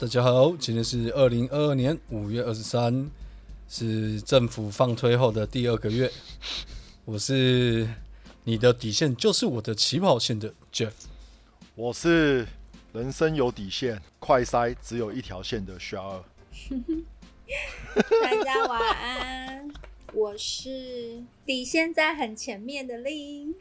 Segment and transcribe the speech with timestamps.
[0.00, 3.10] 大家好，今天是二零二二年五月二十三，
[3.68, 6.10] 是政府放推后的第二个月。
[7.04, 7.86] 我是
[8.44, 10.92] 你的底线就是我的起跑线的 Jeff。
[11.74, 12.46] 我是
[12.94, 16.24] 人生有底线，快塞只有一条线的小二。
[18.22, 19.70] 大家晚安，
[20.14, 23.54] 我是底线在很前面的令。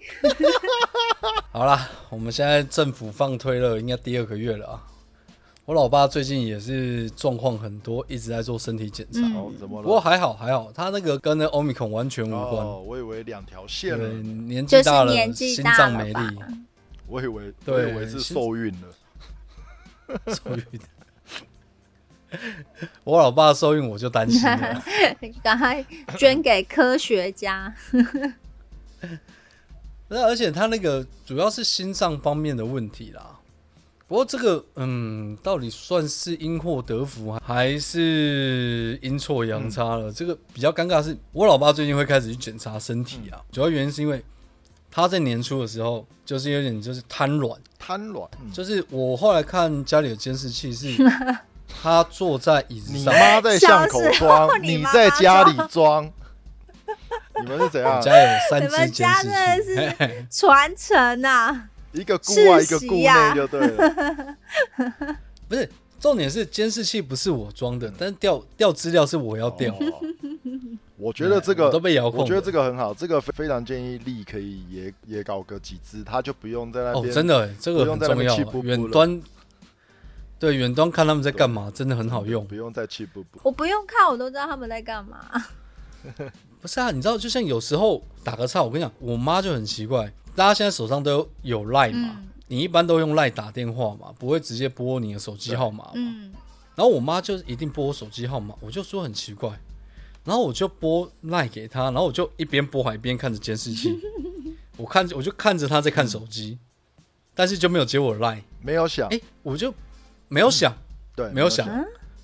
[1.51, 4.85] 好啦，我们现在政府放推了，应该第二个月了啊。
[5.69, 9.19] 我老爸最近也是状况很多，一直在做身体检查。
[9.19, 9.83] 嗯哦，怎么了？
[9.83, 12.65] 不过还好还好，他那个跟那欧米孔完全无关。
[12.65, 16.39] 哦，我以为两条线对，了，年纪就是大了，心大了吧脏没力，
[17.05, 18.87] 我以为我对以为是是受孕了。
[20.33, 20.65] 受孕。
[23.03, 24.83] 我老爸受孕，我就担心了。
[25.43, 25.85] 赶快
[26.17, 27.71] 捐给科学家。
[30.09, 33.38] 那而且他那个主要是心脏方面的问题啦。
[34.09, 40.11] 不过这个，嗯，到底算是因祸得福，还是阴错阳差了？
[40.11, 43.37] 这个比较尴尬是，我老爸最近会开始去检查身体啊。
[43.51, 44.25] 主要原因是因为
[44.89, 50.95] 他在年初的时候，就是有点就是瘫软，瘫软，嗯就是我后来看家里的监视器是，
[51.83, 56.11] 他坐在椅子你上，妈在巷口装，你在家里装，
[57.39, 57.97] 你们是怎样？
[57.97, 61.68] 我家有三你只监们家视器，是传承啊！
[61.91, 64.37] 一个顾外，一个顾内就对了。
[65.47, 69.73] 不是重点是监视器不是我装的，但是调调资料是我要调。
[69.73, 70.01] 哦
[71.01, 79.21] 我觉得这个 我都被遥控我觉得这个很好，这个非非常建议力可以也也搞个几只，他就不用在那哦，边真的耶，这个很重要远端
[80.37, 82.53] 对远端看他们在干嘛，真的很好用不。
[82.53, 83.39] 用再气不不。
[83.43, 85.25] 我不用看，我都知道他们在干嘛。
[86.61, 92.25] 不是啊，你知道，就像有时候打个岔，我跟你讲，我妈就很奇怪，大家现在手上都有有赖嘛，嗯。
[92.51, 95.91] 你一般都用 Line 打电话嘛，不会直接拨你的手机号码嘛。
[95.93, 96.33] 嗯，
[96.75, 99.49] 然后我妈就一定拨我手机号码，我就说很奇怪，
[100.23, 103.99] 然后我就拨 Line 给她，然后我就一边拨还一边看着监视器，
[104.77, 106.57] 我看着我就看着她在看手机，
[107.35, 109.71] 但是就没有接我的赖，没有想，哎，我就
[110.27, 110.75] 没有想，
[111.15, 111.67] 对，没有想，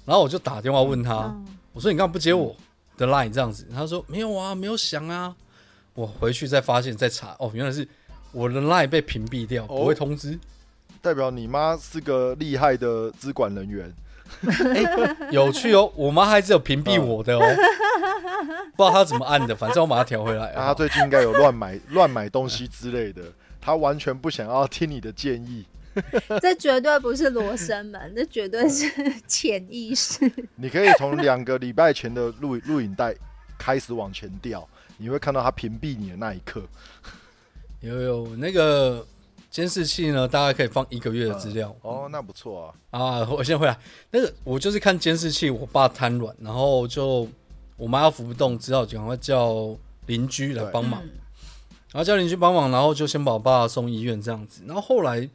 [0.06, 1.46] 然后我就打电话问她，嗯。
[1.72, 2.56] 我说你干嘛不接我
[2.98, 3.68] 的 line 这样子？
[3.72, 5.36] 她说没有啊，没有想啊。
[5.96, 7.88] 我回去再发现再查，哦，原来是
[8.32, 10.38] 我的 line 被屏蔽掉，不会通知。
[11.02, 13.92] 代表你妈是个厉害的资管人员。
[15.32, 17.42] 有趣哦，我妈还是有屏蔽我的哦，
[18.76, 20.52] 不知道她怎么按的，反正我把它调回来。
[20.56, 23.22] 那她最近应该有乱买 乱买东西之类的，
[23.62, 25.66] 她完全不想要听你的建议。
[26.42, 28.92] 这绝对不是罗生门，这绝对是
[29.28, 30.30] 潜意识。
[30.56, 33.16] 你可以从两个礼拜前的录录影带
[33.58, 34.68] 开始往前调，
[34.98, 36.64] 你会看到他屏蔽你的那一刻。
[37.82, 39.06] 有有那个
[39.52, 41.76] 监视器呢，大概可以放一个月的资料。
[41.82, 43.00] 哦，那不错啊。
[43.00, 43.78] 啊， 我先回来。
[44.12, 47.28] 那个我就是看监视器，我爸瘫软，然后就
[47.78, 49.76] 我妈要扶不动，只好赶快叫
[50.08, 51.02] 邻居来帮忙。
[51.04, 51.10] 嗯
[51.92, 54.62] 然后叫邻居帮忙，然后就先把我爸送医院这样子。
[54.66, 55.30] 然后后来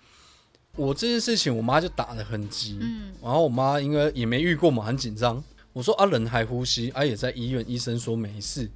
[0.76, 2.78] 我这件事情，我妈就打得很急。
[2.82, 5.42] 嗯然后我妈因为也没遇过嘛，很紧张。
[5.72, 8.70] 我说啊，人还呼吸，啊也在医院，医生说没事。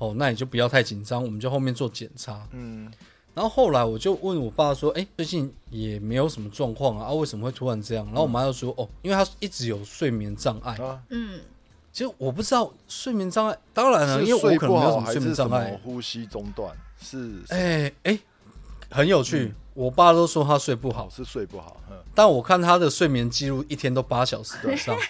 [0.00, 2.48] 哦，那你就不要太紧张，我们就后面做检查。
[2.52, 2.90] 嗯，
[3.34, 10.74] 然后后来我就问我爸说：“哎、最近也没有什么状况啊，啊，为什么会突然这样？”然后我妈就说：“哦，因为他一直有睡眠障碍。
[10.76, 11.38] 啊，嗯，
[11.92, 15.78] 其实我不知道睡眠障碍，当然了，因为我可能没有什么睡眠障碍。
[15.84, 16.74] 呼吸中断？
[17.00, 18.18] 是哎哎、
[18.90, 19.54] 很有趣。
[19.74, 21.80] 我爸都说他睡不好好，是睡不好。
[21.90, 24.96] 嗯，但我看他的睡眠记录一天都八小时以上。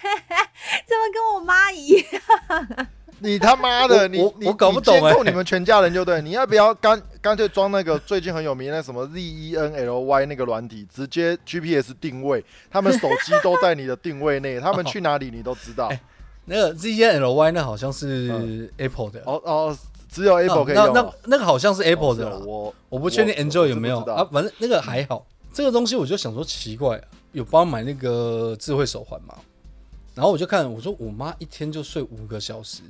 [0.86, 2.88] 怎么跟我妈一样？
[3.20, 15.88] 你他妈的，你你我我搞不懂哎你监控你们全家人就对，你要不要干干脆装那个最近很有名的什么 Z E N L Y 那个软体，直接 GPS 定位，他们手机都在你的定位内，他们去哪里你都知道。
[15.92, 16.00] 哎
[16.46, 19.78] 那个 Z E N L Y 那好像是 Apple 的，哦哦，
[20.08, 20.90] 只有 Apple 可以用哦。
[20.92, 25.24] 那那那个好像是 Apple 的哦是哦，我我不确定我 Android 有没有啊，反正那个还好。
[25.52, 29.34] 这个东西我就想说奇怪、啊，有帮我买那个智慧手环吗？
[30.14, 32.82] 然后我就看，我说我妈一天就睡五个小时，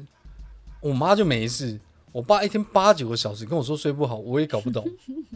[0.80, 1.78] 我妈就没事。
[2.12, 4.84] 我爸一天八九个小时跟我说睡不好，我也搞不懂。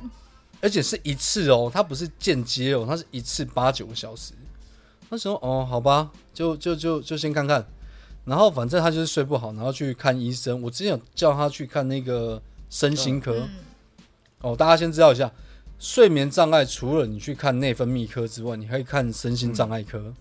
[0.60, 4.32] 而且是一次哦，他不是间接哦，他是一次八九个小时。
[5.10, 7.64] 那时候哦，好吧，就就就就先看看。
[8.24, 10.62] 然后反正他就是睡不好，然后去看医生。
[10.62, 12.40] 我之前有叫他去看那个
[12.70, 13.36] 身心科。
[13.36, 13.50] 嗯
[14.40, 15.30] 哦，大家先知道一下，
[15.78, 20.12] 睡眠障碍除了你去看内分泌科之外，你还可以看身心障碍科。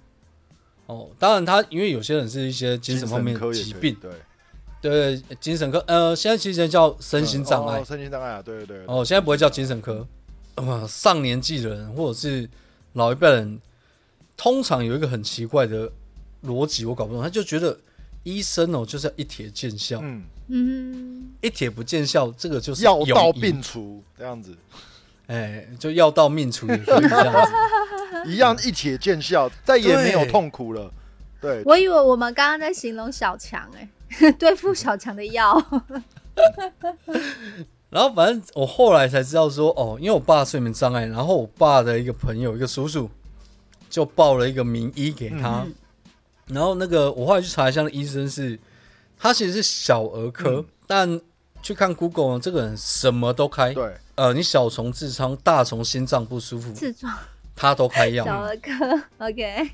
[0.85, 4.11] 哦，当然他因为有些人是一些精神方面的疾病，对，
[4.83, 8.83] 对精神科，呃，现在其实叫身心障碍哦，身心障碍啊，对对对。
[8.85, 10.05] 哦，现在不会叫精神科。
[10.55, 12.49] 呃，上年纪的人或者是
[12.91, 13.61] 老一辈人，
[14.35, 15.89] 通常有一个很奇怪的
[16.45, 17.79] 逻辑，我搞不懂，他就觉得
[18.23, 24.53] 医生哦就是要一帖见效，嗯，嗯，一帖不见效，这个就是药到病除这样子，
[25.27, 27.51] 哎，就药到命除也可以这样子。
[28.29, 30.89] 一样一帖见效，再也没有痛苦了。
[31.41, 33.89] 对，我以为我们刚刚在形容小强，哎，
[34.39, 35.55] 对付小强的药。
[37.89, 43.09] 然后反正我后来才知道说，哦，因为我爸睡眠障碍，然后我爸的一个朋友，一个叔叔，
[43.89, 45.63] 就报了一个名医给他。
[45.65, 45.73] 嗯
[46.47, 48.59] 然后那个我后来去查一下，那医生是
[49.17, 51.21] 他其实是小儿科，嗯但
[51.61, 53.73] 去看 Google 呢，这个人什么都开。
[53.73, 57.17] 对，呃，你小虫痔疮、大虫心脏不舒服，痔疮
[57.55, 58.25] 他都开药。
[58.25, 58.71] 小儿科
[59.19, 59.71] ，OK，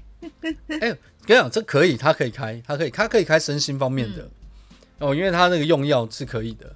[0.80, 4.24] 哎、跟你讲，这可以，他可以开，他可以，他可以开身心方面的、
[5.00, 6.75] 嗯哦，因为他那个用药是可以的。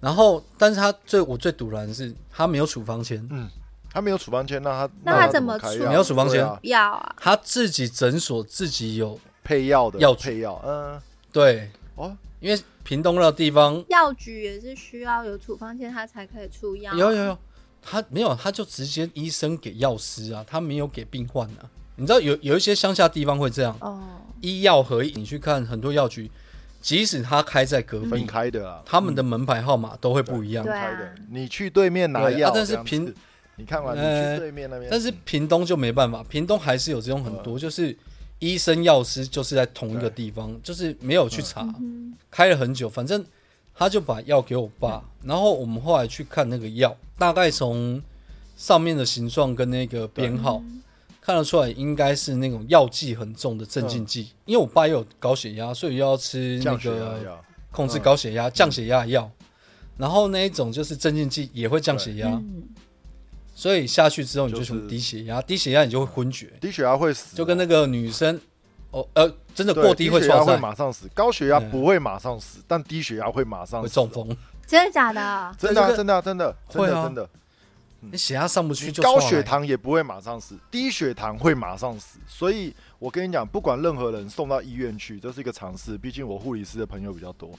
[0.00, 3.50] 然后，但是他最我最堵然的是，他没有处方签，嗯
[3.90, 11.00] 他没有处方签，那他那他怎怎么处开没有处方签药啊，他自己诊所自己有配药的药配药，嗯，
[11.32, 16.94] 对哦，因为屏东那个地方药局也是需要有处方签，他才可以出药。
[16.94, 17.38] 有有有，
[17.82, 21.68] 他没有，他就直接医生给药师啊，他没有给病患啊。
[21.98, 24.00] 你知道有有一些乡下地方会这样，哦，
[24.40, 26.30] 医药合一，你去看很多药局，
[26.80, 30.64] 即使他开在隔分壁，开的啊，他们的门牌号码都会不一样。
[30.64, 30.80] 对啊。
[30.80, 33.14] 开的，你去对面拿药，啊但是这样子平
[33.56, 37.96] 你看完，你呃去对面那边，但是屏东就没办法，屏东还是有这种很多，就是
[38.38, 42.14] 医生药师就是在同一个地方，就是没有去查，嗯。
[42.30, 43.24] 开了很久，反正
[43.74, 48.00] 他就把药给我爸，然后我们后来去看那个药，大概从
[48.56, 50.62] 上面的形状跟那个编号
[51.28, 57.38] 看得出来，应该是那种药剂很重的镇静剂，因为我爸又有高血压，所以又要吃那个，
[57.70, 59.30] 控制高血压、降血压的药，
[59.98, 62.62] 然后那一种就是镇静剂也会降血压，嗯，
[63.54, 68.40] 所以下去之后你就就是全部低血压，低血压你就会昏厥，低血压会死，就跟那个女生
[68.90, 74.34] 哦呃真的过低会血压会，马上死，高血压嗯不会马上死，但低血压会马上会中，风，
[74.66, 75.54] 真的假的？
[75.58, 77.28] 真的真的啊真的真的真的，
[78.00, 87.50] 你血压上不去就高血糖也不会马上死，低血糖会马上死，所以我跟你讲，不管任何人送到医院去，这是一个常识，毕竟我护理师的朋友比较多，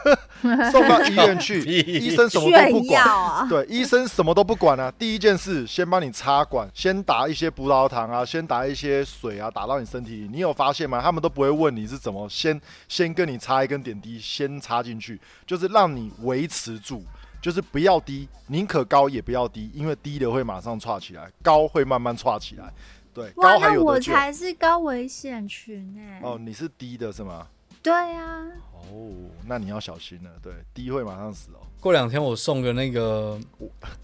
[0.72, 3.04] 送到医院去， 医生什么都不管。
[3.04, 3.46] 啊！
[3.48, 4.90] 对，医生什么都不管啊！
[4.98, 10.28] 第一件事，先帮你插管，先打一些葡萄糖啊，先打一些水啊，打到你身体里。
[10.32, 11.00] 你有发现吗？
[11.02, 17.02] 他们都不会问你是怎么先先跟你插一根点滴，先插进去，就是让你维持住，
[17.48, 22.70] 就是不要低，宁可高也不要低，因为低的会马上岔起来，高会慢慢岔起来。
[23.14, 24.12] 对，高还那我有得救。
[24.12, 26.02] 才是高危险群呢。
[26.22, 27.46] 哦，你是低的是吗？
[27.82, 29.10] 对啊，哦，
[29.46, 30.30] 那你要小心了。
[30.42, 31.64] 对，低会马上死哦。
[31.80, 33.40] 过两天我送个那个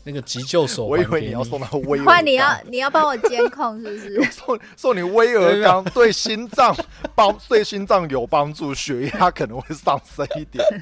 [0.04, 4.24] 那个急救手我以环给为你要送到威 尔换你要你要帮我监控是不是？
[4.32, 6.74] 送送你威尔刚，对心脏
[7.14, 10.64] 帮对心脏有帮助，血压可能会上升一点。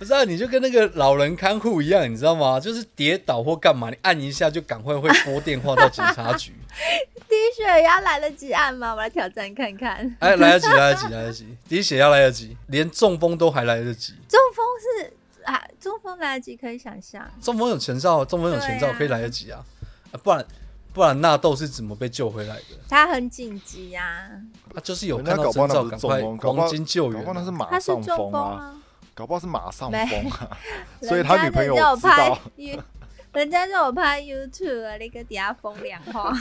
[0.00, 2.58] 不是啊，你就跟那个老人看护一样，你知道吗？
[2.58, 6.54] 就是跌倒或干嘛，你按一下就赶快会拨电话到警察局。
[7.28, 8.92] 低血压来得及按吗？
[8.94, 10.16] 我来挑战看看。
[10.20, 14.14] 哎，来得及，来得及，来得及，低血压来得及，连中风都还来得及。
[14.26, 15.12] 中风是
[15.44, 17.22] 啊，中风来得及可以想象。
[17.42, 19.62] 中风有前兆，中风有前兆啊可以来得及啊，
[20.12, 20.42] 啊不然
[20.94, 22.64] 不然纳豆是怎么被救回来的？
[22.88, 24.30] 他很紧急呀、
[24.74, 27.34] 他就是有看到中风，搞不好黄金救援啊。
[27.52, 28.74] 马他是上中风啊。
[29.14, 30.56] 搞不好是马上没风啊，
[31.02, 32.38] 所以他女朋友知道拍。
[32.56, 32.82] You-
[33.32, 36.32] 人家就 我拍 YouTube 啊，那个底下风凉话，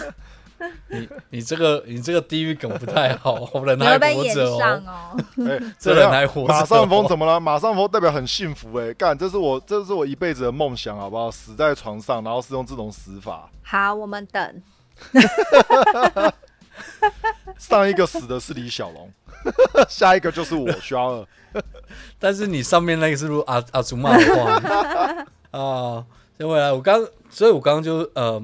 [0.90, 5.16] 你你这个你这个地狱梗不太好，人你还会被演活着上哦。
[5.16, 5.48] 哦。
[5.48, 7.40] 哎，这怎样人还活着马上风哦怎么了？
[7.40, 11.30] 马上风代表很幸福哎，干，这是我这是我一辈子的梦想，好不好？
[11.30, 13.50] 死在床上，然后是用这种死法。
[13.62, 14.64] 好，我们等。
[17.58, 19.12] 上一个死的是李小龙，
[19.90, 21.28] 下一个就是我需要二。
[22.20, 25.26] 但是你上面那个是录阿阿祖玛的话
[25.60, 26.06] 啊。
[26.38, 28.42] 先回来，我刚，所以我刚刚就呃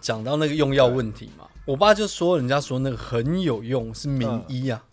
[0.00, 4.84] 讲到那个用药问题嘛，我爸就说人家说那个很有用，是名医啊。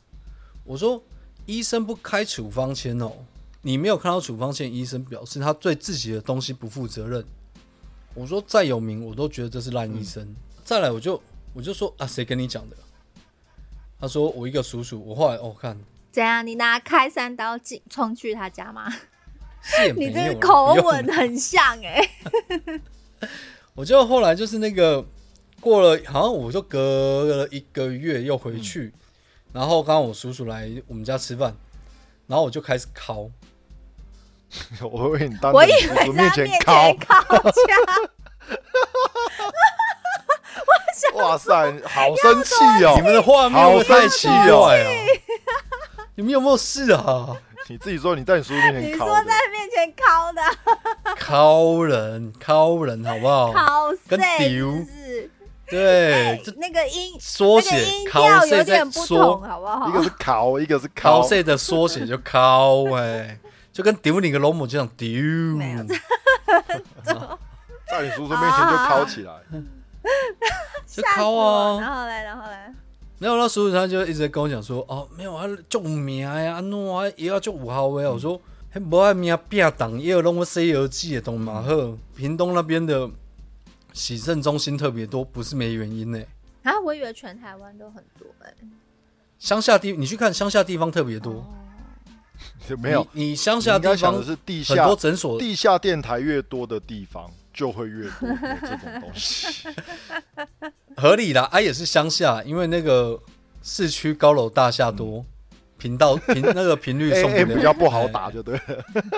[0.63, 1.01] 我说
[1.47, 3.11] 医生不开处方签哦，
[3.63, 7.25] 你没有看到处方签，医生表示他对自己的东西不负责任。
[8.13, 10.35] 我说再有名，我都觉得这是烂医生。
[10.63, 11.19] 再来，我就
[11.53, 12.77] 我就说啊，谁跟你讲的？
[14.01, 15.77] 他说我一个叔叔，我后来哦看。
[16.11, 16.45] 怎样？
[16.45, 18.91] 你拿开山刀进冲去他家吗？
[19.95, 22.01] 你这个口吻很像哎、
[23.75, 25.05] 我就后来就是那个
[25.59, 28.91] 过了，好像我就隔了一个月又回去，
[29.53, 31.55] 然后刚刚我叔叔来我们家吃饭，
[32.25, 33.29] 然后我就开始烤，
[34.81, 37.05] 我为你当我以为叔在他面前敲前，
[41.13, 41.53] 哇塞，
[41.85, 42.53] 好生气
[42.83, 43.01] 哦你！
[43.01, 44.69] 们的画面好生气哦！
[46.15, 47.27] 你们有没有事啊？
[47.67, 50.41] 你自己说你在你叔叔面前敲的，说在面前敲的，
[51.17, 53.53] 敲人，敲人，好不好？
[53.53, 54.85] 敲跟碎丢？
[55.69, 59.87] 对那个音缩写敲调有谁在点不同，缩，好不好？
[59.87, 61.27] 一个是敲，一个是敲敲。
[61.29, 63.39] 谁的缩写就敲哎，
[63.71, 65.07] 就跟丢你个龙母这 样丢。
[67.89, 69.33] 在你叔叔面前就敲起来。
[70.91, 71.77] 就吓死敲我！
[71.77, 71.79] 啊！
[71.79, 72.57] 然后嘞，然后嘞，
[73.17, 78.11] 没有，那叔叔他就一直在跟我讲说，哦，没有啊，就有名呀，安诺啊，也要就五号位啊。
[78.11, 78.39] 我说，
[78.71, 83.09] 嘿，不爱名变档，也有弄个《西游记》的东马赫，屏东那边的
[83.93, 86.21] 洗肾中心特别多，不是没原因呢。
[86.63, 88.53] 啊，我以为全台湾都很多哎，
[89.39, 91.45] 乡下地，你去看乡下地方特别多。
[92.79, 98.29] 没有，你你乡下地方的是地很下多诊所，地下电台越多的地方，就会越多
[98.61, 99.67] 这种东西。
[100.97, 103.19] 合理啦，啊也是乡下，因为那个
[103.63, 105.25] 市区高楼大厦多，
[105.77, 108.61] 频道频 那个频率送不 AM，比较不好打，哎就对了。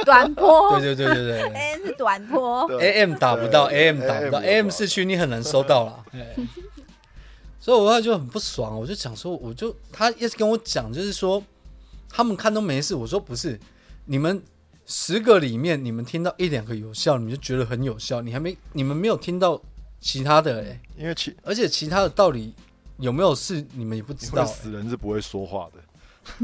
[0.06, 1.54] 短波，对对对对对对。
[1.54, 6.04] ，A 是短波，对 AM 打不到对，AM 打不到 AM，AM 市区你很难收到啦。
[6.14, 6.36] 哎
[7.60, 11.42] 所以我后来就很不爽，我就讲说，我就他一直跟我讲，就是说
[12.10, 13.58] 他们看都没事，我说不是，
[14.04, 14.44] 你们
[14.96, 19.60] 十个里面你们听到一两个有效，你们就觉得很有效，你还没你们没有听到
[20.00, 22.54] 其他的哎、因为其而且其他的道理
[23.00, 25.82] 有没有事，你们也不知道、死人是不会说话的。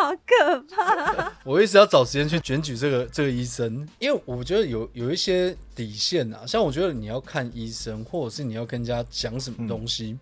[0.00, 1.30] 好可怕。
[1.44, 10.18] 我一直要找时间去检举这个这个医生，因为我觉得有有一些底线啊，像我觉得你要看医生，或者是你要跟人家讲什么东西，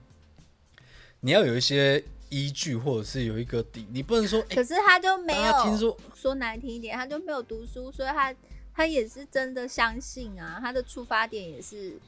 [1.20, 8.34] 你要有一些依据，或者是有一个底，你不能说哎，可是他就没有听说说难听一点，他就没有读书，所以他
[8.74, 11.98] 他也是真的相信啊，他的出发点也是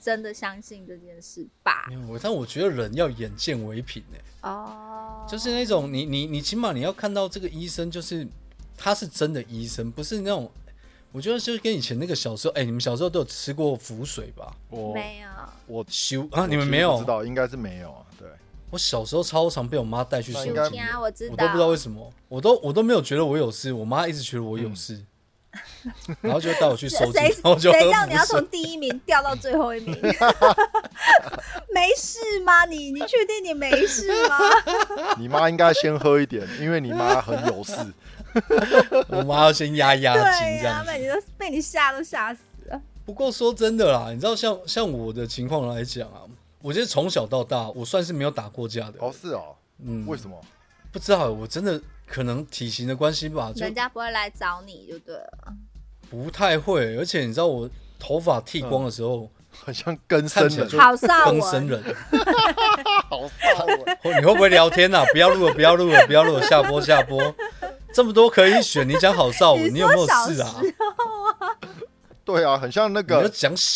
[0.00, 1.94] 真的相信这件事吧没？
[1.94, 8.26] 有我，但我觉得人要眼见为凭哎、哦，就是那种你你你起码你要看到这个医生，就是
[8.76, 10.50] 他是真的医生，不是那种。
[11.10, 14.54] 我觉得就是跟以前那个小时候，哎、你们小时候都有吃过浮水吧？
[14.68, 15.28] 我没有，
[15.66, 17.06] 我修啊，你们没有不知？
[17.06, 18.04] 道，应该是没有啊。
[18.68, 25.02] 对，我小时候超常被我妈带去收金啊，我知道，我都不知道为什么，我都我都没有觉得我有事，我妈一直觉得我有事，
[26.20, 29.94] 然后就带我去收金，谁然后就谁叫你要从第一名掉到最后一名？
[31.74, 32.64] 没事吗？
[32.66, 34.38] 你你确定你没事吗？
[35.18, 37.74] 你妈应该先喝一点，因为你妈很有事。
[39.08, 40.90] 我妈要先压压惊、这样子。
[40.92, 42.80] 被你都被你吓都吓死了。
[43.06, 46.22] 不过说真的啦，你知道像像我的情况来讲啊，
[46.60, 50.40] 我觉得从小到大我算是没有打过架的，哦，是哦，嗯，为什么？
[50.90, 55.54] 不知道，我真的可能体型的关系吧，就人家不会来找你就对了。
[56.10, 59.30] 不太会，而且你知道我头发剃光的时候，
[59.64, 61.96] 很像更生人，看起来就郝邵更生文，人。
[63.08, 63.94] 好骚啊！
[64.18, 67.34] 你会不会聊天呐、不要录了，不要录了，不要录了，下播下播。
[67.92, 70.54] 这么多可以选，你讲好少文，你你有没有说小事啊？
[72.36, 73.22] 时对啊，很像那个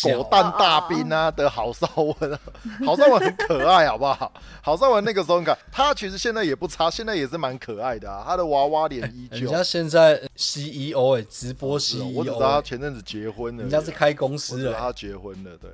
[0.03, 2.39] 狗蛋大兵啊的郝邵文啊，
[2.85, 4.31] 郝邵文很可爱，好不好？
[4.61, 9.37] 郝邵文那个时候很可爱，他其实现在也不差，现在也是蛮可爱的啊，他的娃娃脸依旧。
[9.39, 15.69] 人家现在 CEO 哎、直播 CEO，、我只知道他前阵子结婚了，人家是开公司了、知道他结婚了，对，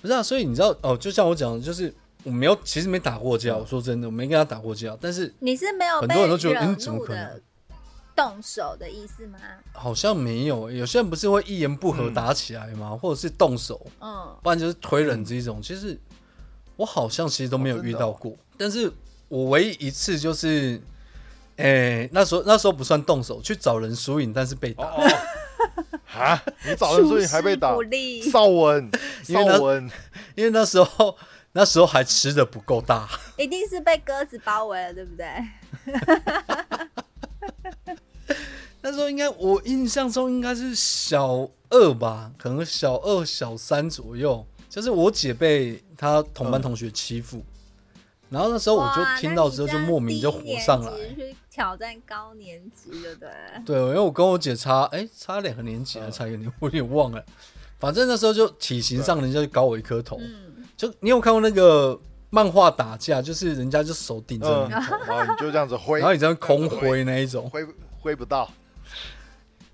[0.00, 0.22] 不是啊？
[0.22, 1.92] 所以你知道哦，就像我讲的，就是
[2.24, 3.54] 我没有，其实没打过架。
[3.54, 7.40] 嗯我说真的，我没跟他打过架，但是你是没有很多人都觉得惹嗯怎么可能
[8.14, 9.38] 动手的意思吗？
[9.72, 12.96] 好像没有、有些人不是会一言不合嗯打起来吗？
[13.00, 15.60] 或者是动手，嗯，不然就是推人这一种。
[15.62, 15.98] 其实
[16.76, 18.90] 我好像其实都没有遇到过，但是
[19.28, 20.80] 我唯一一次就是，
[21.56, 24.84] 哎、那时候那时候不算动手，去找人输赢，但是被打。
[24.84, 25.08] 哦哦，
[26.20, 28.90] 啊，你找人说你还被打出师不，利，邵文，
[29.28, 29.90] 因为他邵文，
[30.34, 31.16] 因为那时候
[31.52, 35.26] 那时候还吃的不够大，一定是被鸽子包围了，对不对？
[38.82, 47.42] 那时候应该我印象中应该是小二吧，可能小二小三左右，就是我姐被她同班同学欺负，
[48.28, 50.92] 然后那时候我就听到之后就莫名就火上来。
[51.50, 53.28] 挑战高年级，对不对？
[53.66, 56.10] 对，因为我跟我姐差哎、差两个年级还嗯。
[56.10, 57.22] 差一个年，我有点忘了。
[57.78, 64.72] 反正那时候就体型上人家就高我一颗头，嗯，就你有看过那个漫画打架，就是人家就手顶着嗯，你，
[65.06, 67.50] 然后你就这样子挥，然后你这样空挥那一种。
[67.50, 67.62] 挥
[68.02, 68.50] 挥不到，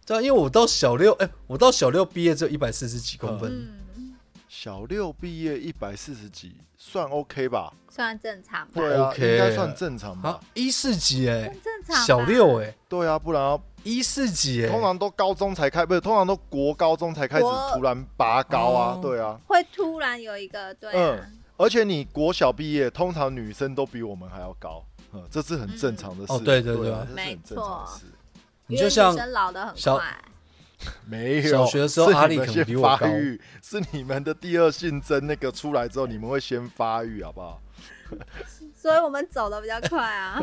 [0.06, 3.50] 对啊，因为我到小六，哎、我到小六毕业只有一百四十几公分，
[3.96, 4.14] 嗯，
[4.48, 7.72] 小六毕业一百四十几，算 OK 吧？
[7.90, 10.30] 算正常吧，对啊 OK 应该算正常吧。
[10.30, 12.04] 啊？，一四几哎、很正常。
[12.04, 19.00] 小六哎、对啊，不然一四几哎，通常都高中才开，不是，通常都国高中才开始突然拔高啊，哦。
[19.02, 19.40] 对啊。
[19.46, 26.32] 会突然有一个对啊，嗯而且你国小毕业，通常女生都比我们还要高，嗯，这是很正常的事。
[26.32, 26.92] 哦对对对。
[26.92, 28.04] 啊，这是很正常的事。
[28.68, 30.06] 因为你就像女生老的很小快，
[31.06, 37.60] 没有，小学的时候是阿力可能你们先比我高发育，是你们的第二性征那个出来之后，你们会先发育，好不好？
[38.74, 40.40] 所以我们走的比较快啊。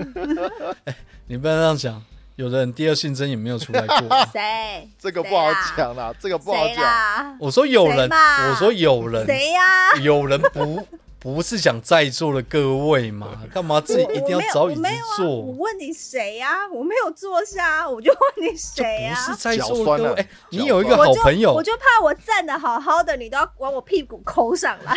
[1.27, 2.03] 你不要这样讲，
[2.35, 4.25] 有的人第二性征也没有出来过。
[4.31, 4.89] 谁？
[4.99, 7.37] 这个不好讲啦，这个不好讲。
[7.39, 9.95] 我说有人，嘛我说有人，谁呀？
[10.01, 10.85] 有人不
[11.33, 13.41] 不是讲在座的各位嘛？
[13.51, 15.41] 干嘛自己一定要找椅子我没有啊我？
[15.57, 16.67] 问你谁呀？
[16.71, 19.15] 我没有坐下，我就问你谁呀？
[19.25, 20.21] 不是在座的脚酸了各位。
[20.21, 24.95] 哎，脚你有一个好朋友我，就怕我站的好好的，你都要往我屁股抠上来。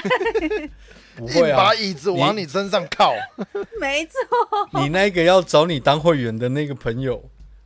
[1.16, 3.14] 不会啊把，椅子往你身上靠，
[3.80, 4.20] 没错，
[4.80, 7.25] 你那个要找你当会员的那个朋友，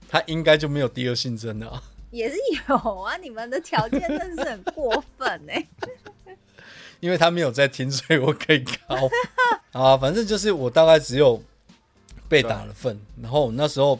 [0.08, 1.82] 他应该就没有第二性征了啊。
[2.12, 2.36] 也是
[2.68, 3.16] 有啊。
[3.16, 5.66] 你们的条件真是很过分哎。
[7.02, 9.10] 因为他没有在听，所以我可以高
[9.74, 9.96] 啊。
[9.96, 11.42] 反正就是我大概只有
[12.28, 13.98] 被打了份，然后我那时候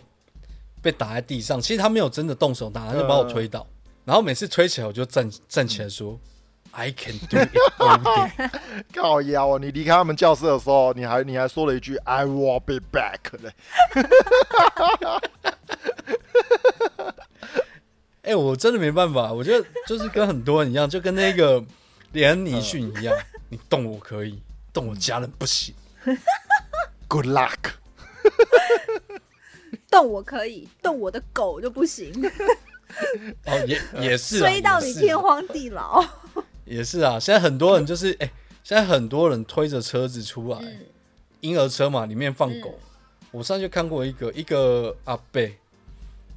[0.81, 3.67] 被打在地上，其实他没有真的动手打，他就把我推倒，
[4.05, 6.17] 然后每次推起来我就站站起来说、
[6.71, 8.51] I can do it all day。
[8.95, 9.59] 靠腰啊！
[9.61, 13.53] 你离开他们教室的时候，你还你还说了一句 “I will be back” 嘞。
[18.23, 21.61] 哎、我真的没办法，我觉得就是跟很多人一样，就跟那个
[22.13, 23.15] 连尼逊一样，
[23.49, 24.43] 你动我可以，
[24.73, 25.75] 动我家人不行。
[27.09, 27.57] Good luck。
[29.91, 32.13] 动我可以，动我的狗就不行，
[33.47, 36.03] 哦，也也是啊，追到你天荒地老。
[36.65, 38.31] 也是啊，现在很多人就是哎、
[38.65, 40.87] 现在很多人推着车子出来，嗯
[41.41, 42.71] 婴儿车嘛，里面放狗。
[42.71, 42.89] 嗯
[43.33, 45.57] 我上次看过一个一个阿贝，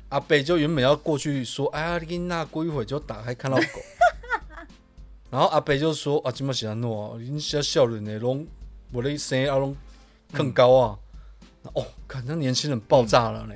[0.07, 3.81] 阿贝就原本要过去说，哎呀，你那过一会就打开看到狗，
[5.35, 8.47] 然后阿北就说啊，今麦是安诺，你小小人的拢
[8.93, 9.75] 我的声啊拢
[10.31, 10.99] 更高啊，
[11.73, 13.53] 哦，看那年轻人爆炸了呢，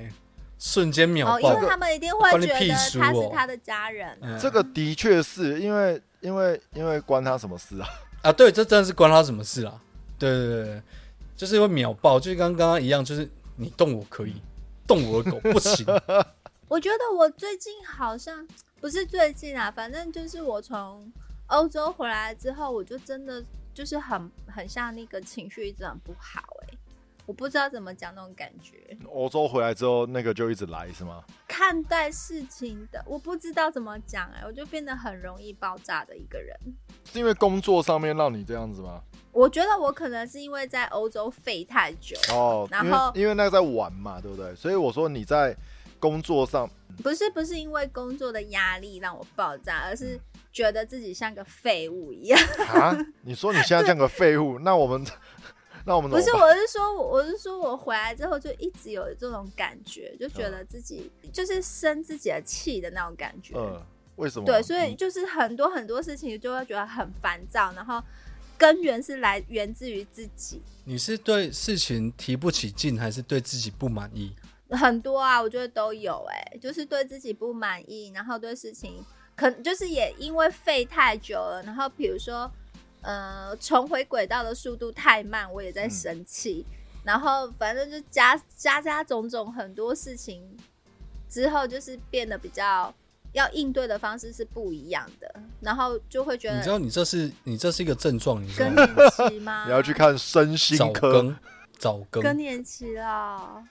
[0.60, 4.18] 瞬间秒哦，因爆为，他们一定会觉得屁事哦他是他的家人啊。
[4.24, 7.88] 嗯这个的确是因为因为因为关他什么事啊？
[8.24, 9.82] 啊，对，这真的是关他什么事啊？
[10.18, 10.82] 对对对对，
[11.38, 14.34] 就是会秒爆，就跟刚刚一样，就是你动我可以，
[14.86, 15.86] 动我的狗不行。
[16.68, 18.46] 我觉得我最近好像
[18.82, 21.10] 不是最近啊，反正就是我从
[21.50, 26.78] 欧洲回来之后，我就真的就是很很像那个情绪一直很不好哎、
[27.26, 28.98] 我不知道怎么讲那种感觉。
[29.12, 31.24] 欧洲回来之后，那个就一直来是吗？
[31.48, 36.56] 看待事情的，我不知道怎么讲哎、我就变得很容易爆炸的一个人。
[37.04, 39.02] 是因为工作上面让你这样子吗？
[39.32, 44.54] 我觉得我可能是因为在欧洲废太久，哦，然后因为那个在玩嘛，对不对？
[44.56, 45.56] 所以我说你在
[46.00, 46.70] 工作上，
[47.04, 50.20] 不是不是因为工作的压力让我爆炸，而是
[50.60, 52.38] 觉得自己像个废物一样。
[52.67, 52.93] 啊，
[53.24, 55.06] 你说你现在像个废物， 那我们
[55.86, 63.56] 那我们不是，我是说，我我是说我回来之后就一直有这种感觉，就觉得自己就是生自己的气的那种感觉。
[63.56, 63.82] 嗯，
[64.17, 64.45] 为什么？
[64.45, 68.04] 对，所以就是很多很多事情就会觉得很烦躁，然后
[68.58, 70.62] 根源是来源自于自己。
[70.84, 74.36] 你是对事情提不起劲，还是对自己不满意？
[74.72, 79.04] 很多啊，我觉得都有哎、就是对自己不满意，然后对事情
[79.39, 82.52] 可能就是也因为废太久了，然后比如说
[83.02, 86.65] 呃重回轨道的速度太慢，我也在生气，
[87.06, 90.43] 然后反正就加加加种种很多事情
[91.30, 92.93] 之后，就是变得比较
[93.32, 98.86] 要应对的方式是不一样的，然后就会觉得你知道你这是你这是一个症状，你知道更吗？
[98.93, 99.65] 年期吗？
[99.67, 101.38] 你要去看身心早科更，
[101.78, 103.63] 早更更年期了，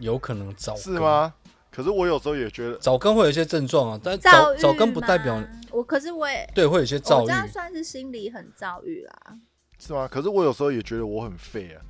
[0.00, 0.90] 有可能早是？
[0.98, 1.32] 吗？
[1.74, 7.32] 可是我有时候也觉得，早更会有一些症状啊，但早早更不代表我，可是我也对会有一些躁郁我这。
[7.32, 9.38] 样算是心理很躁郁啦。
[9.78, 10.06] 是吗？
[10.06, 11.80] 可是我有时候也觉得我很废啊。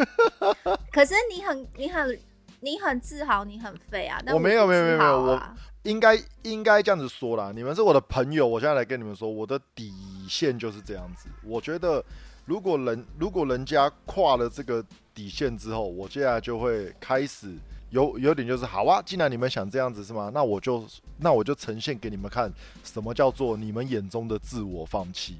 [0.90, 2.18] 可是你很你很
[2.60, 4.20] 你很自豪，你很废啊！
[4.24, 5.42] 但我没有没有没有没有我
[5.84, 9.92] 应该应该这样子说啦，你们是我的朋友，我现在来跟你们说，我的底
[10.28, 11.28] 线就是这样子。
[11.44, 12.04] 我觉得
[12.46, 17.54] 如果人如果人家跨了这个底线之后，我接下来就会开始
[17.90, 20.30] 有有点就是好啊，既然你们想这样子是吗？
[20.32, 20.84] 那我就
[21.18, 25.36] 那我就呈现给你们看，什么叫做你们眼中的自我放弃。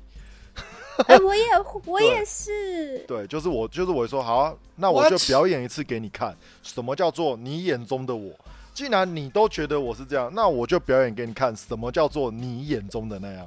[1.07, 1.43] 哎、我也
[1.87, 8.33] 我也是，对，就是我，就是我说好啊，那我就表演一次给你看，什么叫做你眼中的我。
[8.75, 13.47] 既然你都觉得我是这样，那我就表演给你看，什么叫做你眼中的那样。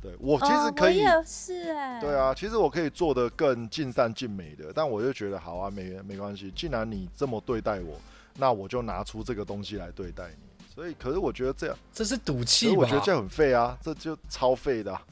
[0.00, 8.00] 对我其实哦、可以，我也是哎、对，啊，其实我可以做的更尽善尽美的，但我就觉得好啊，没没关系，既然你这么对待我，
[8.38, 10.48] 那我就拿出这个东西来对待你。
[10.74, 12.74] 所以可是我觉得这样，这是赌气吧？
[12.78, 15.02] 我觉得这样很废啊，这就超废的啊、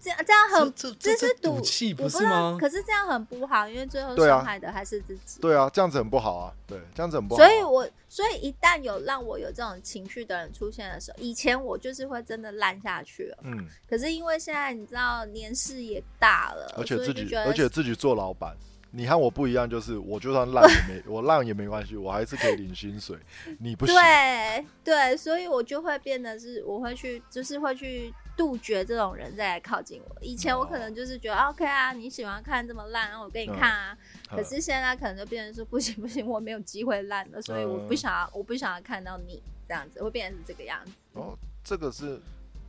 [0.00, 2.56] 这样这样很这这这是赌赌气不是吗？
[2.58, 5.38] 可是这样很不好，因为最后伤害的还是自己。
[5.42, 13.38] 对啊，这样子很不好啊，对，这样子很不好啊、所以我所以一旦有让我有这种情绪的人出现的时候，以前我就是会真的烂下去了。
[13.42, 18.56] 嗯，可是因为现在你知道年事也大了，而且自己而且自己做老板，
[18.92, 23.16] 你和我不一样，就是我就算烂也没 我烂也没关系，我还是可以领薪水，
[23.58, 23.94] 你不行。
[23.94, 30.16] 对对，所以我就会变得是，我会去，就是会去杜绝这种人再来靠近我。
[30.20, 33.96] 以前我可能就是觉得、OK 啊，你喜欢看这么烂，我给你看啊。
[34.30, 40.92] 嗯可是现在可能就变成说不行不行，我没有机会烂了，所以我不嗯想要，我不想要看到你这样子，会变成是这个样子。
[41.14, 42.20] 哦，这个是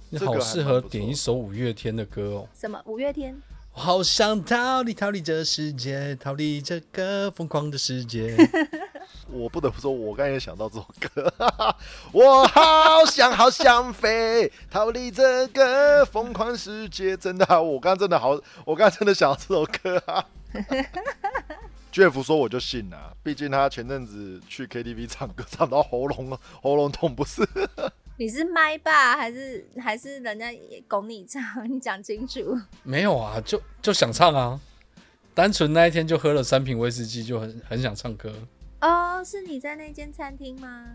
[0.09, 2.47] 你这个还好适合点一首五月天的歌哦。
[2.55, 3.39] 什么五月天？
[3.73, 8.35] 我好想逃离，逃离这世界，逃离这个疯狂的世界。
[9.31, 11.33] 我不得不说，我刚才也想到这首歌，
[12.11, 17.15] 我好想好想飞，逃离这个疯狂世界。
[17.15, 18.31] 真的啊、我刚刚真的好，
[18.65, 20.25] 我刚刚真的想到这首歌啊。
[21.93, 27.41] Jeff 说我就信了、毕竟他前阵子去 KTV 唱歌，唱到喉咙喉咙痛，不是？
[28.21, 31.41] 你是麦霸还是还是人家也拱你唱？
[31.67, 32.55] 你讲清楚。
[32.83, 34.61] 没有啊，就就想唱啊，
[35.33, 38.31] 单纯那一天就喝了三瓶威士忌，就很很想唱歌。
[38.81, 40.85] 哦，是你在那间餐厅吗？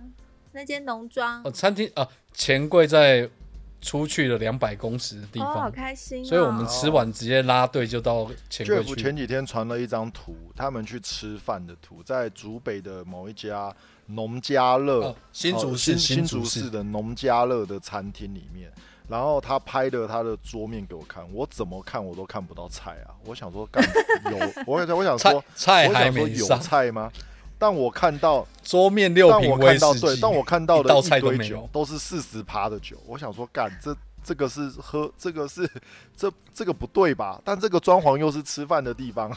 [0.53, 1.43] 那间农庄？
[1.43, 3.29] 哦，餐厅啊，钱柜在
[3.81, 6.25] 出去了两百公尺的地哦，好方，开心、哦！
[6.25, 8.95] 所以我们吃完直接拉队就到钱柜去。
[8.95, 13.75] 前几天传了一张图，他们去吃饭的图，在竹北的某一家
[14.07, 18.71] 农家乐，哦，新竹哦市，新竹市的农家乐的餐厅里面，
[19.09, 23.15] 然后他拍的他的桌面给我看，我怎么看我都看不到菜啊！
[23.25, 23.83] 我想说，干
[24.31, 27.11] 有，我我想说，菜还我想说有菜吗？
[27.59, 35.71] 但我看到，桌面六但我瓶威看到，对，士忌，但我看到的一堆酒都是四十趴的酒，我想说，干这这个是喝，这个是
[36.17, 37.41] 这这个不对吧？
[37.45, 39.31] 但这个装潢又是吃饭的地方，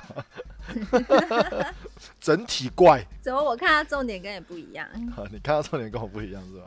[2.20, 3.06] 整体怪。
[3.22, 4.88] 怎么我看到重点跟你不一样？
[5.16, 6.66] 啊你看到重点跟我不一样是吧？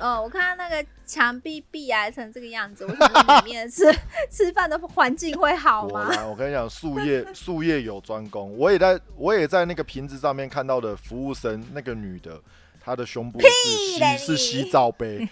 [0.00, 3.82] 哦，我看到那个墙壁壁癌成这个样子，我想说里面吃
[4.30, 6.08] 吃饭的环境会好吗？
[6.24, 8.56] 我跟你讲，术业术业有专攻。
[8.56, 12.40] 我也在我也在那个瓶子上面看到的服务生那个女的，
[12.84, 15.28] 她的胸部是洗是洗澡杯。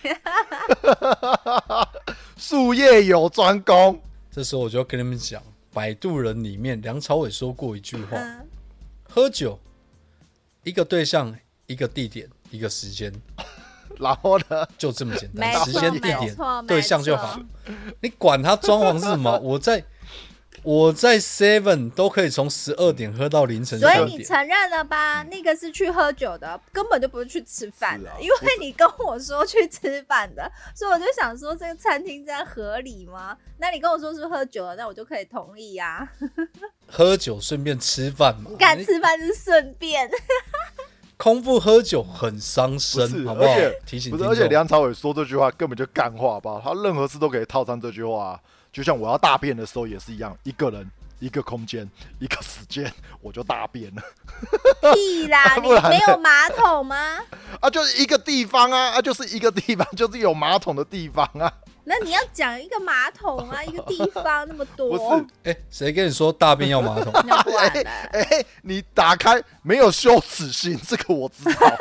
[2.37, 8.49] 术业有专攻，这时候我就要跟你们讲，摆渡人里面梁朝伟说过一句话：嗯，
[9.09, 9.59] 喝酒，
[10.63, 11.37] 一个对象，
[11.67, 13.13] 一个地点，一个时间，
[14.01, 16.35] 然后呢，就这么简单，时间、地点、
[16.67, 17.39] 对象就好。
[18.01, 19.85] 你管他装潢是什么，我在
[20.63, 23.91] 我在 Seven 都可以从十二点喝到凌晨所。
[23.91, 25.23] 以你承认了吧？
[25.31, 33.37] 那个是去喝酒的，根本就不是去吃饭的，啊因为你跟我说去吃饭的，所以我就想说这个餐厅这样合理吗？
[33.59, 36.07] 那你跟我说是喝酒的，那我就可以同意呀、
[36.87, 40.11] 喝酒顺便吃饭嘛你，敢吃饭是顺便，
[41.17, 43.55] 空腹喝酒很伤身，是，好不好？
[43.87, 44.49] 提醒不是，而且。
[44.49, 46.61] 梁朝伟说这句话根本就干话吧？
[46.63, 48.41] 他任何事都可以套上这句话、啊，
[48.73, 50.91] 就像我要大便的时候也是一样，一个人。
[51.21, 51.87] 一个空间，
[52.19, 54.03] 一个时间，我就大便了
[54.95, 55.55] 屁啦！
[55.57, 57.19] 你 不然呢没有马桶吗？
[57.61, 57.69] 啊！
[57.69, 61.53] 就是一个地方啊，啊，就是一个地方， 就是有马桶的地方啊。
[61.85, 67.13] 那你要讲一个马桶啊，一个地方那么多，不是哎，谁跟你说大便要马桶？
[67.27, 67.91] 那不然呢？
[68.13, 71.77] 哎、你打开没有羞耻心，这个我知道。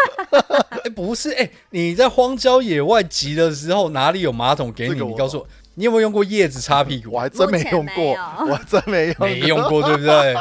[0.83, 4.99] 哎，不是，哎，你在荒郊野外急的时候，哪里有马桶给你？
[4.99, 5.47] 你告诉我，
[5.79, 7.21] 你有没有用过叶子擦屁股我？
[7.21, 9.27] 还真没用过，我还真没用过。
[9.27, 10.35] 没用过，对不对？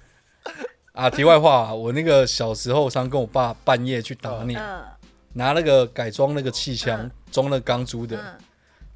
[0.94, 4.82] 啊，题外话、我那个小时候常跟我爸半夜去打鸟，嗯
[5.34, 8.16] 拿那个改装那个气枪嗯，装了钢珠的。
[8.16, 8.24] 嗯，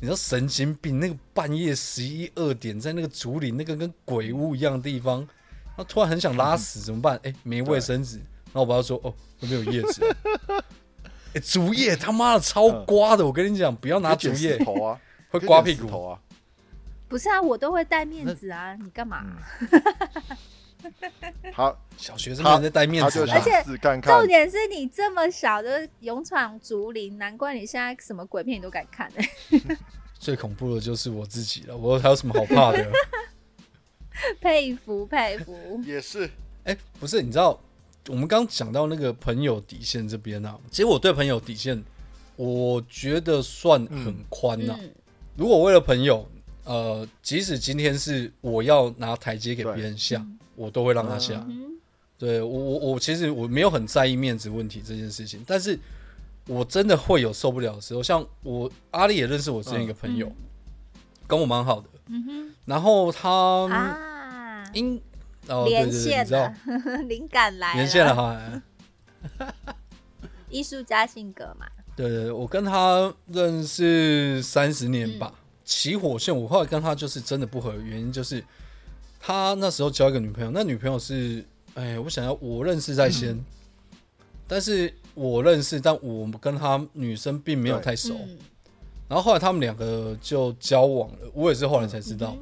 [0.00, 5.28] 你知道神经病，那个半夜十一二点，在那个竹林那个跟鬼屋一样的地方，
[5.76, 7.20] 他突然很想拉屎，怎么办？
[7.22, 8.16] 哎、没卫生纸。
[8.16, 10.16] 然后我爸说：“哦，那边有叶子。
[11.36, 14.98] 哎，竹叶他妈的超刮的，我跟你讲，不要拿竹叶，头啊，
[15.38, 15.86] 会刮屁股。
[15.86, 16.20] 头啊。
[17.08, 19.24] 不是啊，我都会戴面子啊，你干嘛？
[21.52, 29.10] 好小学生没人在带面子而且看看重，点是你这么小的勇闯竹林，难怪你现在什么鬼片你都敢看、
[30.18, 31.76] 最恐怖的就是我自己了。
[31.76, 32.92] 我还有什么好怕的？
[34.40, 35.80] 佩服佩服。
[35.84, 36.30] 也是
[36.64, 37.58] 哎、不是，你知道
[38.08, 41.82] 我们刚讲到那个朋友底线这边啊，其实我对朋友底线，
[42.36, 44.90] 我觉得算很宽呐、嗯，
[45.36, 46.26] 如果为了朋友，
[46.64, 51.44] 呃，即使今天是我要拿台阶给别人下，我都会让他下。
[51.48, 51.64] 嗯。
[52.18, 55.78] 对我我我其实我没有很在意面子问题这件事情，但是
[56.46, 58.02] 我真的会有受不了的时候。
[58.02, 60.32] 像我阿丽也认识我之前一个朋友，
[61.26, 63.30] 跟我蛮好的，嗯然后他
[63.68, 64.98] 啊，因
[65.48, 66.54] 哦连线了，
[67.06, 68.62] 灵感来连线了，哈。
[70.48, 71.66] 艺术家性格嘛，
[71.96, 75.32] 对对，我跟他认识三十年吧，
[75.64, 76.36] 起火线。
[76.36, 78.44] 我后来跟他就是真的不合，原因就是
[79.18, 83.42] 他那时候交一个女朋友，那女朋友是，哎，我想要我认识在先，
[84.46, 88.14] 但是我认识，但我跟他女生并没有太熟。
[88.14, 88.38] 嗯
[89.08, 92.36] 然后后来他们两个就交往了，我也是后来才知道。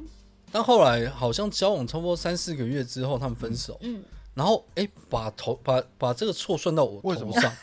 [0.51, 3.77] 但后来好像交往差不多三四个月之后，他们分手。
[3.81, 4.01] 嗯，
[4.33, 7.53] 然后哎，把头把把这个错算到我为什么头上。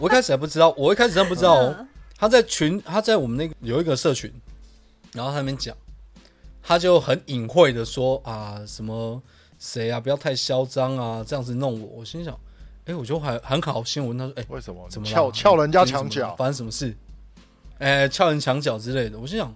[0.00, 1.74] 我一开始还不知道， 我一开始真不知道
[2.16, 4.32] 他在群，他在我们那个有一个社群，
[5.12, 5.76] 然后他那边讲，
[6.62, 9.22] 他就很隐晦的说啊，什么
[9.58, 11.86] 谁啊，不要太嚣张啊，这样子弄我。
[11.98, 12.38] 我心想，
[12.86, 16.34] 哎，我就还很好心，我问他说，哎，为什么怎么啦撬撬人家墙角？
[16.36, 16.96] 发生什么事？
[17.78, 19.18] 哎，撬人墙角之类的。
[19.18, 19.54] 我心想，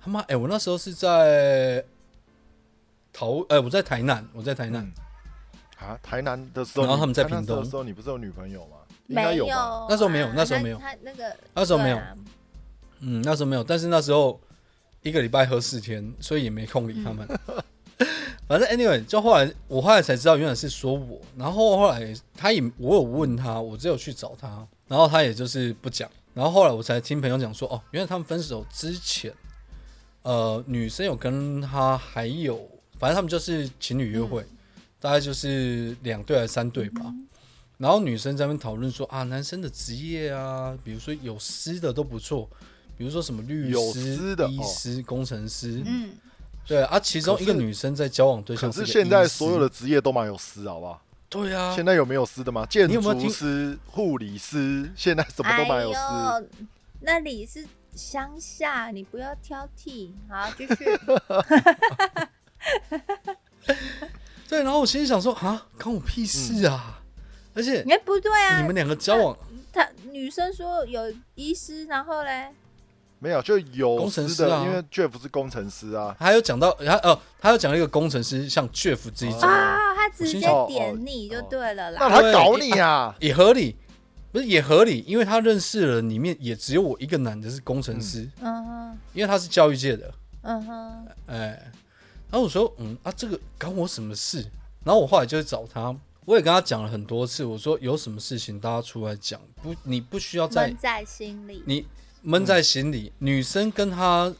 [0.00, 1.84] 他妈，哎，我那时候是在
[3.12, 4.82] 桃，哎，我在台南，我在台南。
[4.84, 4.92] 嗯
[5.78, 8.77] 啊，台南的时候，然后他们在台南屏东的时候，你不是有女朋友吗？
[9.08, 9.86] 应该没有吧？
[9.90, 12.14] 那时候没有啊那时候没有他他那个那时候没有啊
[13.00, 14.40] 嗯，那时候没有，但是那时候
[15.02, 17.26] 一个礼拜喝四天，所以也没空理他们。
[18.48, 21.20] 反正 anyway，就后来我后来才知道，原来是说我。
[21.36, 26.10] 然后后来他也我有问他，我只有去找他，然后他也就是不讲。
[26.34, 29.32] 然后后来我才听朋友讲说，哦，原来他们分手之前，
[30.22, 32.56] 呃，女生有跟他还有，
[32.98, 34.44] 反正他们就是情侣约会，
[34.98, 37.14] 大概就是两对还是三对吧。
[37.78, 42.48] 然后女生在那边讨论说啊，男生的职业啊，比如说有师的都不错，
[42.96, 46.10] 比如说什么律有师师、的医师、工程师，嗯，
[46.66, 51.00] 对啊，其中一个女生在交往对可象可是现在所有的职业都蛮有师，好不好？
[51.28, 52.66] 对啊，现在有没有师的吗？
[52.66, 55.98] 建筑你有没有听师、护理师，现在什么都蛮有师。
[55.98, 56.42] 哎，
[57.02, 57.64] 那里是
[57.94, 60.10] 乡下，你不要挑剔。
[60.28, 60.74] 好，继续。
[64.48, 67.02] 对，然后我心里想说啊，关我屁事啊！
[67.58, 69.36] 而且哎，不对啊，你们两个交往，
[69.72, 72.50] 他女生说有医师，然后嘞，
[73.18, 76.14] 没有，就有工程师的，师啊因为 Jeff 是工程师啊。
[76.20, 82.08] 还有讲到他呃，他有讲一个工程师像 Jeff 这一种，啊，他直接点你就对了那啦。
[82.08, 83.12] 他搞你啊！
[83.18, 83.74] 也合理，
[84.30, 91.60] 不是也合理，因为他认识了里面也只有我一个男的是工程师，嗯哼，因为他是教育界的，嗯哼，哎，
[92.30, 94.46] 然后我说，嗯啊，这个关我什么事？
[94.84, 95.94] 然后我后来就去找他，
[96.28, 101.62] 我也跟他讲了很多次，我说有什么事情大家出来讲，不，你不需要在闷在心里。
[101.64, 101.86] 你
[102.20, 103.10] 闷在心里。
[103.18, 104.30] 女生跟他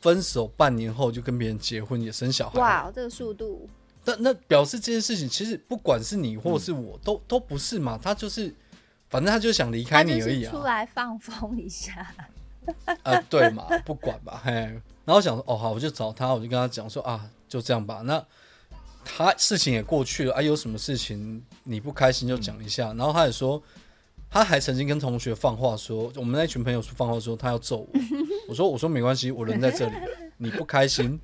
[0.00, 3.68] 分手半年后就跟别人结婚，也生小孩，哇，这个速度，
[4.04, 8.54] 那那表示这件事情其实不管是你或是我，都都不是嘛，他就是。
[9.10, 12.10] 反正他就想离开你而已啊，出来放 风一下。
[13.02, 14.50] 啊，对嘛，不管吧，嘿。
[15.04, 18.00] 然后想说，哦，好，我就找他，我就跟他讲说啊，就这样吧。
[18.06, 18.24] 那
[19.04, 22.92] 他事情也过去了，啊，有什么事情你不开心就讲一下。
[22.94, 23.62] 然后他也说，
[24.30, 27.88] 他还曾经跟同学放话说，我们那群朋友放话说他要揍我。
[28.48, 29.92] 我说，我说没关系，我人在这里，
[30.38, 31.18] 你不开心，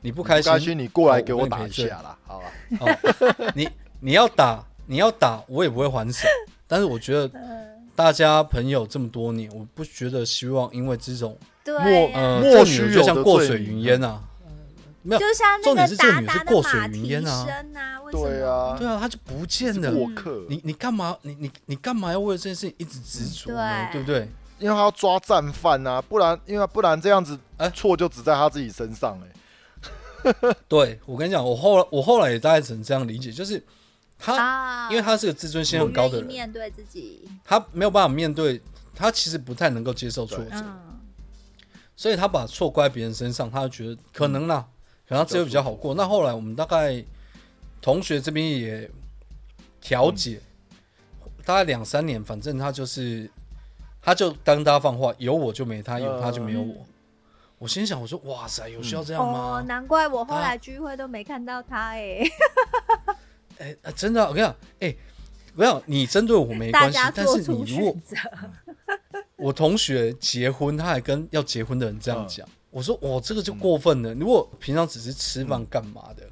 [0.00, 2.52] 你不开心，不开心，你过来给我我打一下啦，好吧？
[2.80, 3.68] 哦，你
[4.00, 6.26] 你要打，你要打，我也不会还手。
[6.66, 7.30] 但是我觉得
[7.94, 14.22] 大家朋友这么多年，我不觉得希望因为这种对莫呀、呃，莫须有像过水云烟啊，
[15.06, 17.46] 没有就像那重点个是这个女的达达的是过水马蹄云烟啊？
[18.10, 19.92] 对啊，对啊，他就不见了。
[19.92, 21.16] 过客，你你干嘛？
[21.22, 23.88] 你你你干嘛要为了这件事情一直执着呢？
[23.92, 24.30] 对对不对？
[24.58, 29.32] 因为他要抓战犯啊，不然因为不然这样子哎错就只在他自己身上哎。
[30.66, 33.62] 对我跟你讲，我后来我后来也大概只能这样理解，就是
[34.18, 38.60] 他，啊，因为他是个自尊心很高的人，面对自己，他没有办法面对，
[38.94, 40.98] 他其实不太能够接受挫折，嗯，
[41.94, 44.66] 所以他把错怪别人身上，他就觉得可能啦，可
[45.14, 45.94] 能他这个比较好过。
[45.94, 47.04] 那后来我们大概
[47.80, 48.90] 同学这边也
[49.80, 50.40] 调解，
[51.44, 53.30] 大概两三年，反正他就是，
[54.02, 56.86] 他就当大家放话，有我就没他，有他就没有我。
[57.58, 59.62] 我心想，我说哇塞，有需要这样哦，吗？
[59.62, 62.20] 难怪我后来聚会都没看到他哎、
[63.58, 64.96] 哎、啊真的啊、我跟你讲，哎、
[65.54, 67.96] 我跟你讲，你针对我没关系，但是你如果，
[69.36, 74.12] 我同学结婚，他还跟要结婚的人这样嗯讲，我说我，这个就过分了。
[74.12, 76.28] 如果平常只是吃饭干嘛的，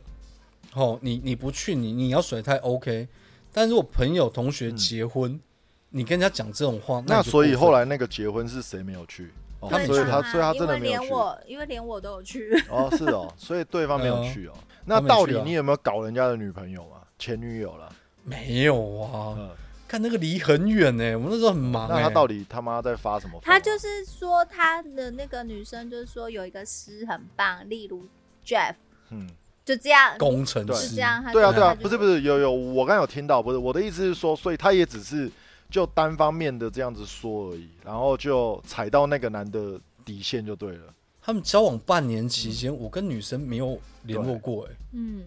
[0.74, 3.08] 哦，你你不去，你你要甩太 OK。
[3.50, 5.40] 但如果朋友同学结婚，
[5.88, 9.32] 你跟人家讲这种话，那所以后来那个结婚是谁没有去？
[9.60, 11.08] 哦他们所以去他所以他真的没有去。
[11.08, 14.52] 连我，因为连我都有去，哦，是哦，所以对方没有去哦。
[14.84, 17.00] 那到底你有没有搞人家的女朋友啊？
[17.18, 17.90] 前女友了？
[18.22, 19.34] 没有啊？
[19.38, 19.48] 嗯，
[19.94, 22.02] 看那个离很远呢，我们那时候很忙哎。
[22.02, 23.42] 那他到底他妈在发什么啊？
[23.44, 28.04] 他就是说他的那个女生就是说有一个诗很棒，例如
[28.44, 28.74] Jeff
[29.10, 29.30] 嗯，
[29.64, 35.30] 就这样，工程对师是这样，对啊对啊，不是不是有有，我刚有听到，不是我的意思是说，所以他也只是
[35.70, 40.92] 就单方面的这样子说而已，然后就踩到那个男的底线就对了。
[41.22, 44.72] 他们交往半年期间，我跟女生没有联络过哎。
[44.94, 45.22] 嗯，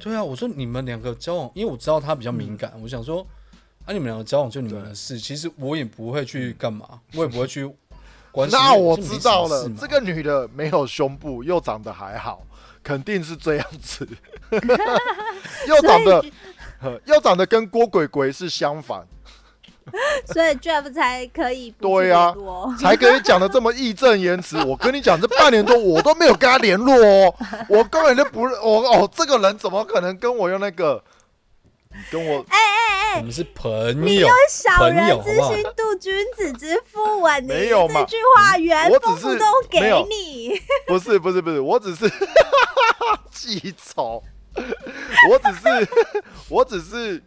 [0.00, 3.24] 对啊，我说你们两个交往，因为我知道他比较敏感，我想说
[3.84, 7.68] 啊，你们两个交往就你们的事，其实我也不会去干嘛， 我也不会去
[8.30, 8.58] 关心。
[8.58, 12.42] 那我知道了这个女的没有胸部，又长得还好，
[12.82, 14.06] 肯定是这样子，
[15.66, 16.24] 又长得
[17.06, 19.04] 又长得跟郭鬼鬼是相反，
[20.32, 24.62] 所以 Jeff 才可以不对啊去联络才可以讲的这么义正言辞。
[24.62, 27.34] 我跟你讲，这半年多我都没有跟他联络哦，
[27.68, 31.02] 我根本就不是我哦，这个人怎么可能跟我用那个？
[31.94, 32.42] 你跟我
[33.18, 33.70] 我们是朋
[34.14, 37.38] 友，小朋人之心度君子之腹啊！
[37.40, 42.10] 你没有这句话原封不动给你，不是不是不是，我只是
[43.30, 44.22] 记仇，
[45.30, 45.88] 我只是
[46.48, 47.22] 我只是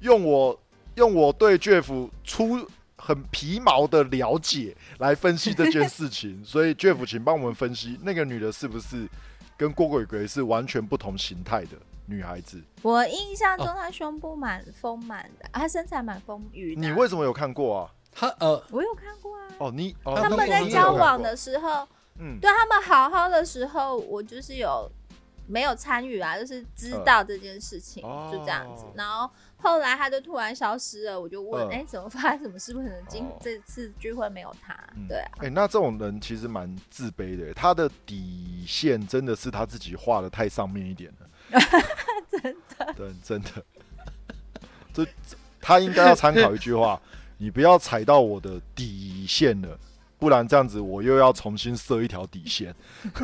[0.00, 0.60] 用我
[0.96, 9.08] 用我对 Jeff 出很皮毛的了解来分析这件事情，所以 Jeff 请帮我们分析那个女的是不是
[9.56, 11.70] 跟郭鬼鬼是完全不同形态的
[12.10, 12.62] 女孩子？
[12.82, 16.80] 我印象中她胸部蛮丰满的，啊她身材蛮丰腴的。
[16.80, 17.94] 你为什么有看过啊？
[18.10, 19.46] 她呃，我有看过啊。
[19.58, 21.86] 哦，你哦，他他们在交往，的时候，
[22.18, 24.90] 嗯，对他们好好的时候，我就是有
[25.46, 28.92] 没有参与啊，就是知道这件事情，嗯就这样子哦。
[28.96, 32.72] 然后后来他就突然消失了，我就问，嗯哎、怎么发生什么事？
[32.72, 34.74] 不可能今、哦这次聚会没有他？
[34.96, 41.19] 嗯对啊，哎、那这种人其实蛮自卑的，他的底线真的是他自己画的太上面一点了，
[42.30, 43.48] 真的，对，真的，
[44.92, 47.00] 这这他应该要参考一句话：
[47.38, 49.78] 你不要踩到我的底线了，
[50.18, 52.74] 不然这样子我又要重新设一条底线。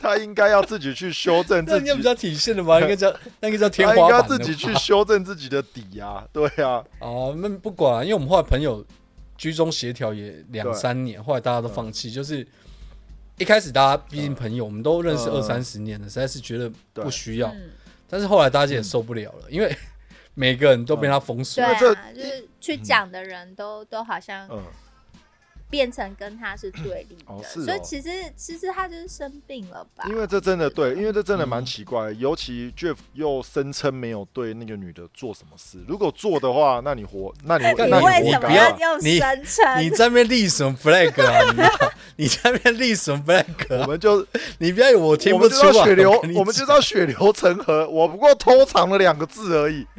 [0.00, 1.78] 他应该要自己去修正自己。
[1.78, 2.80] 那应该不叫体现的吧？
[2.80, 8.84] 应该叫那个叫天他应该花板的吧，自己去修正自己的底啊，对啊，哦，那不管啊，因为我们后来朋友
[9.36, 12.46] 居中协调也两三年，后来大家都放弃，就是
[13.38, 15.34] 一开始大家毕竟朋友，我们都认识嗯。
[15.34, 17.70] 二三十年了，实在是觉得不需要，嗯，
[18.08, 19.76] 但是后来大家也受不了了，因为
[20.32, 21.62] 每个人都被他封锁。
[21.62, 21.78] 对。
[21.78, 24.62] 这啊，就是去讲的人都、都好像嗯，
[25.68, 30.04] 变成跟他是对立的，哦哦所以其实其实他就是生病了吧？
[30.08, 35.78] 因为这真的对，因为这真的蛮嗯奇怪，尤其 Jeff 又声称没有对那个女的做什么事。
[35.88, 38.54] 如果做的话，那你活，那你 你为什么你活该啊。
[38.54, 39.82] 要用你声称？
[39.82, 41.52] 你在那边立什么 flag 啊？
[41.52, 43.82] 你要你在那边立什么 flag 啊？
[43.82, 44.24] 我们就
[44.58, 47.88] 你不要以为我听我们就不出来，知道血流，我们就知道血流成河。
[47.88, 49.86] 我不过偷藏了两个字而已。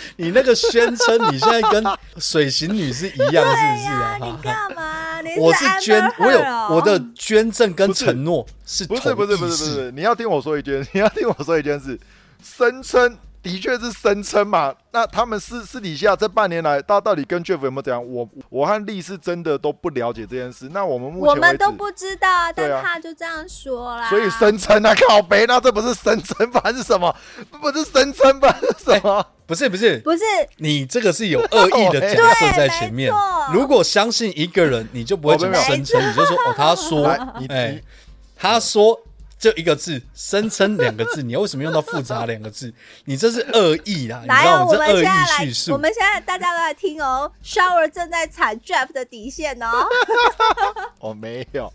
[0.16, 1.84] 你那个宣称你现在跟
[2.18, 4.18] 水行女是一样，是不是呀、啊？
[4.20, 5.20] 你干嘛？
[5.22, 6.40] 你我是捐我有
[6.74, 11.98] 我的捐赠跟承诺是不是不是不是不是，你要听我说一件，你要听我说一件事，
[12.42, 14.74] 声称的确是声称嘛。
[14.90, 18.04] 那他们私私底下这半年来，到到底跟 Jeff 有没有怎样？
[18.04, 20.68] 我我和丽是真的都不了解这件事。
[20.72, 24.08] 那我们目我前为止，们都不知道啊，但对啊他就这样说啦。
[24.10, 26.72] 所以声称啊，靠北，那这不是声称吧？
[26.72, 27.14] 是什么？
[27.60, 28.56] 不是声称吧？
[28.60, 29.24] 是什么？
[29.52, 30.24] 不是不是，不是
[30.56, 33.12] 你这个是有恶意的假设在前面。
[33.52, 37.82] 如果相信一个人，你就不会讲声称，你就说哦，他说， 你哎你，
[38.34, 38.98] 他说
[39.38, 42.72] 就一个字，声称两个字，你为什么用到复杂两个字？
[43.04, 44.64] 你这是恶意啦，你知道吗？
[44.64, 45.76] 我们这恶意现在来叙，述我。
[45.76, 47.30] 们现在大家都在听哦。
[47.44, 49.86] Shower 正在踩 Jeff 的底线哦。
[51.00, 51.70] 哦，没有，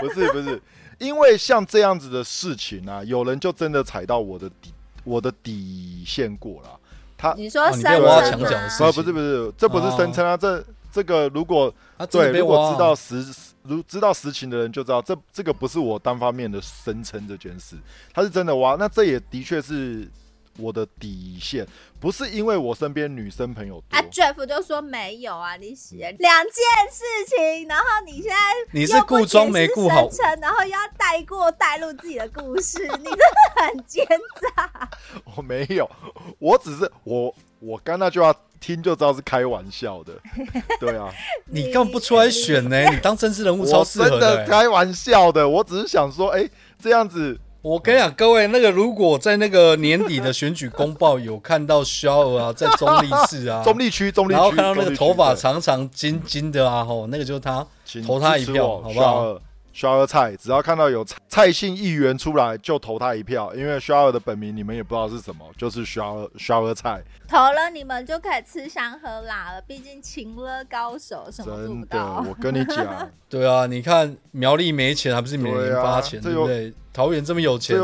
[0.00, 0.62] 不是不是，
[0.98, 4.72] 因为像这样子的事情啊，有人就真的踩到我的底
[5.02, 6.78] 我的底线过了。
[7.16, 11.72] 他你说哦你声被挖墙角的事不不是不是，这不是声称啊，这这个如果
[12.10, 13.24] 对，如果知道实
[13.62, 17.76] 如知道实情的人就知道，这这个不是我单方面的声称这件事，
[18.12, 18.76] 他是真的挖。
[18.76, 20.08] 那这也的确是
[20.58, 21.66] 我的底线，
[22.00, 24.02] 不是因为我身边女生朋友多啊。
[24.10, 26.54] ，Jeff 就说没有啊，你写两件
[26.90, 28.36] 事情，然后你现在
[28.72, 30.08] 你是顾妆没顾好
[30.40, 34.90] 然后又要带过带入自己的故事，你真的很奸诈。
[35.36, 35.90] 我没有，
[36.38, 40.14] 我只是我我刚那句话听就知道是开玩笑的，
[40.80, 41.12] 对啊，
[41.46, 44.46] 你根本不出来选呢，你当真实人物超我真的适合的欸。
[44.46, 46.48] 开玩笑的，我只是想说，哎、
[46.80, 57.66] 这样子我跟你讲，各位，那个如果在那个年底的选举公报有看到肖尔啊，在中立市啊， 中立区，中立区，然后看到那个头发长长金金的啊，吼，那个就是他，
[58.06, 59.36] 投他一票好不好
[59.76, 69.60] 肖二肖二菜，只要看到有蔡蔡姓议员出来，就投他一票，因为肖二的本名你们也不知道是什么，就是肖二肖二菜，投了你们就可以吃香喝辣了。
[69.60, 76.72] 毕竟情勒高手什么做不真的，我跟你讲， 对啊，你看苗栗没钱，还不是每年对啊发钱，对不对？
[76.94, 77.78] 桃园这么有钱，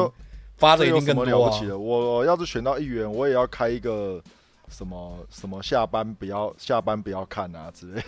[0.57, 1.79] 发的一定更多啊了不起的？
[1.79, 4.19] 我要是选到议员，我也要开一个
[4.71, 8.07] 什么什么下班不要下班不要看啊之类的。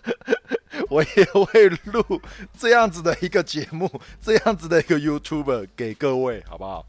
[0.88, 2.20] 我也会录
[2.58, 3.90] 这样子的一个节目，
[4.20, 6.84] 这样子的一个 YouTuber 给各位，好不好？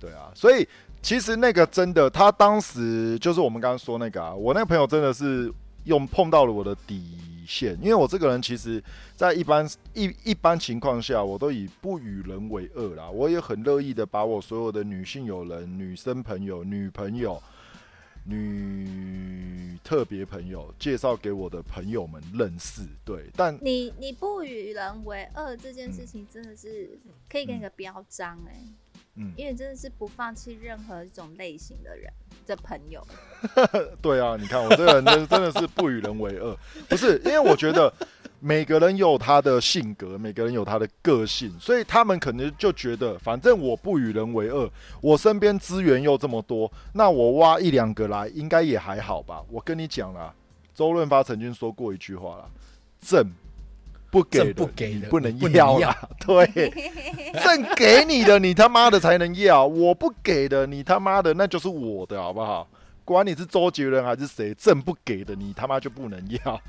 [0.00, 0.66] 对啊，所以
[1.00, 5.52] 其实那个真的，他当时就是我们刚刚说那个啊，我那个朋友真的是
[5.84, 7.02] 用碰到了我的底
[7.46, 8.82] 线，因为我这个人其实，
[9.14, 17.42] 在一般一一般情况下，我都以不与人为恶啦，我也很乐意的把我所有的女性友人、女生朋友、女朋友。
[18.26, 26.98] 女特别朋友介绍给我的朋友们认识，对，但你你不与人为恶这件事情，真的是
[27.28, 28.54] 可以给你个标章哎、
[29.16, 32.10] 嗯，因为真的是不放弃任何一种类型的人
[32.46, 33.06] 的朋友。
[34.00, 36.58] 对啊，你看我这个人真真的是不与人为恶，
[36.88, 37.92] 不是因为我觉得
[38.46, 44.70] 每个人有他的性格，每个人有他的个性，所以他们可能就觉得，反正我不与人为恶，
[45.00, 49.40] 我身边资源又这么多，那我挖一两个来，应该也还好吧？
[49.50, 50.30] 我跟你讲啦，
[50.74, 52.44] 周润发曾经说过一句话啦，
[53.00, 53.26] 正。
[54.10, 56.46] 不给的不给的不能要啦，对，
[57.42, 62.68] 正给你的你他妈的才能要，我不给的你他妈的那就是我的好不好？
[63.04, 66.60] 管你是周杰伦还是谁，正不给的你他妈就不能要。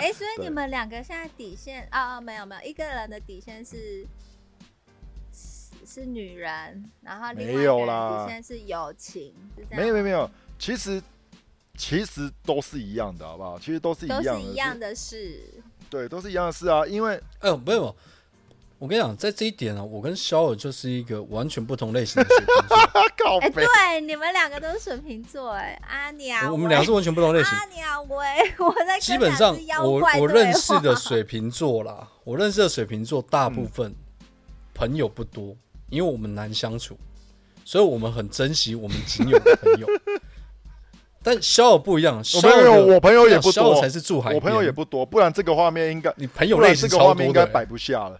[0.00, 4.06] 哎、所以你们两个现在底线啊、哦没有没有，一个人的底线是
[5.32, 11.02] 是是女人，然后另外没一个人有啦底线是友情，是这样没有没有没有，其实
[11.76, 13.58] 其实都是一样的，好不好？
[13.58, 15.62] 其实都是一都样的，是一样的事。
[15.88, 16.86] 对，都是一样的事啊。
[16.86, 17.94] 因为哎，没有，
[18.80, 22.54] 我跟你讲，在这一点啊，我跟肖尔就是一个完全不同类型的水瓶
[23.18, 27.52] 座， 哎、对，你们两个都是水瓶座，哎，阿鸟，我我们俩是完全不同类型。
[27.52, 28.26] 阿鸟喂，
[28.58, 29.54] 我在基本上
[29.84, 33.94] 我我认识的水瓶座啦，我认识的水瓶座大部分
[34.72, 35.54] 朋友不多，
[35.90, 36.96] 因为我们难相处，
[37.66, 39.86] 所以我们很珍惜我们仅有的朋友。
[41.22, 48.18] 但肖尔不一样，我肖尔我朋友也不多才，是住海边，我朋友也不多，不然这个画面应该，你朋友类型超这个画面应多的摆不下了。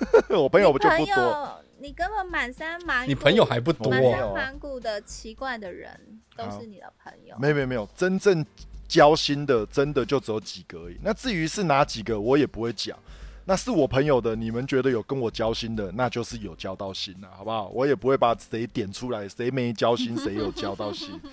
[0.30, 4.04] 我朋友不就不多，你根本满山满谷，你朋友还不多满啊？
[4.04, 7.36] 我没有山满谷的奇怪的人都是你的朋友。
[7.38, 8.44] 没有没有没有，真正
[8.88, 10.98] 交心的真的就只有几个而已。
[11.02, 12.98] 那至于是哪几个，我也不会讲。
[13.46, 17.68] 那是我朋友的，你们觉得有跟我交心的，那就是有交到心了，好不好？
[17.68, 21.20] 我也不会把谁点出来，谁没交心，谁有交到心。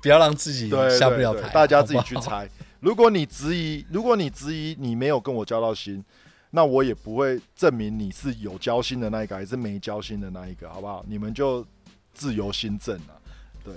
[0.00, 2.00] 不要让自己下不了台大家自己。
[2.02, 2.48] 去猜。
[2.80, 6.02] 如果你质疑，如果你质疑你没有跟我交到心，
[6.50, 11.04] 那我也不会证明你是有交心的那一个还是没交心的那一个，好不好？
[11.06, 11.64] 你们就
[12.12, 13.14] 自由心证啊。
[13.62, 13.74] 对，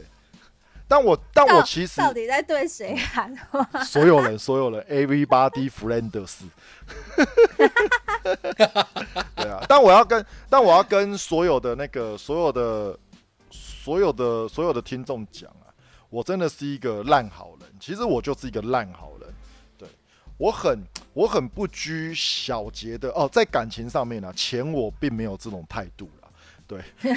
[0.88, 3.84] 但我但我其实到底在对谁喊话？
[3.84, 6.12] 所有人，所有人，everybody friends。
[9.36, 12.98] 对啊，但我要跟，但我要跟所有的那个，所有的，
[13.52, 15.68] 所有的，所有的听众讲啊，
[16.10, 17.63] 我真的是一个烂好人。
[17.86, 19.30] 其实我就是一个烂好人。
[19.78, 19.86] 对
[20.38, 20.82] 我很，
[21.14, 26.30] 我很不拘小节的哦，在感情上面啊，钱我并没有这种态度了。
[26.66, 26.82] 对，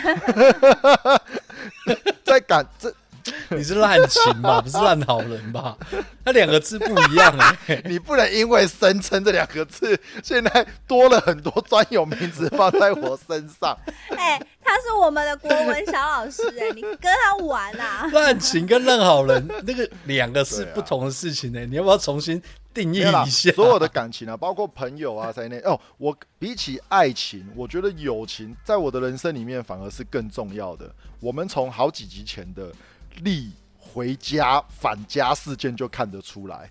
[2.25, 2.93] 在感这
[3.51, 5.77] 你是滥情吧，不是烂好人吧？
[6.25, 13.77] 那两个字不一样哎、 你不能因为声称这两个字，现在多了很多专有名词放在我身上。
[14.17, 18.09] 哎、他是我们的国文小老师、哎，你跟他玩啊？
[18.13, 22.43] 滥情跟烂好人那个两个是不同的事情呢、你要不要重新
[22.75, 23.53] 定义一下？
[23.53, 25.59] 所有的感情啊，包括朋友啊在内。
[25.61, 30.93] 哦，我比起爱情，我觉得友情在我的人生里面反而是更重要的。
[31.21, 32.71] 我们从好几集前的
[33.23, 36.71] 力回家返家事件就看得出来，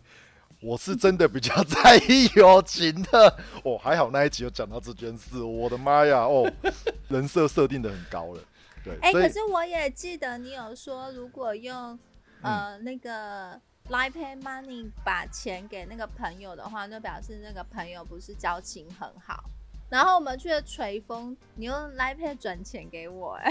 [0.62, 3.38] 我是真的比较在意友情的。
[3.64, 6.20] 哦，还好那一集有讲到这件事，我的妈呀！
[6.20, 6.52] 哦，
[7.10, 8.41] 人设设定的很高了。
[8.84, 11.98] 对，哎、可是我也记得你有说，如果用
[12.41, 19.46] 呃、那个 Line Pay Money 把钱给那个朋友的话，就表示那个朋友不是交情很好。
[19.89, 23.50] 然后我们去了锤风，你用 Line Pay 转钱给我、哎，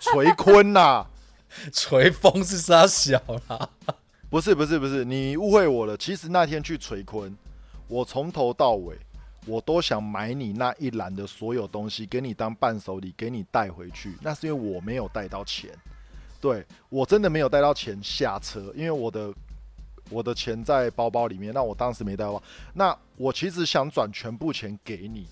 [0.00, 1.06] 垂坤呐、
[1.72, 3.68] 锤风是沙小啦？
[4.28, 5.96] 不是不是不是，你误会我了。
[5.96, 7.36] 其实那天去垂坤，
[7.88, 8.96] 我从头到尾
[9.46, 14.14] 我都想买你那一篮的所有东西，给你当伴手礼，给你带回去。
[14.20, 15.70] 那是因为我没有带到钱，
[16.40, 19.34] 对我真的没有带到钱下车，因为我的
[20.10, 22.40] 我的钱在包包里面，那我当时没带包，
[22.74, 25.26] 那我其实想转全部钱给你，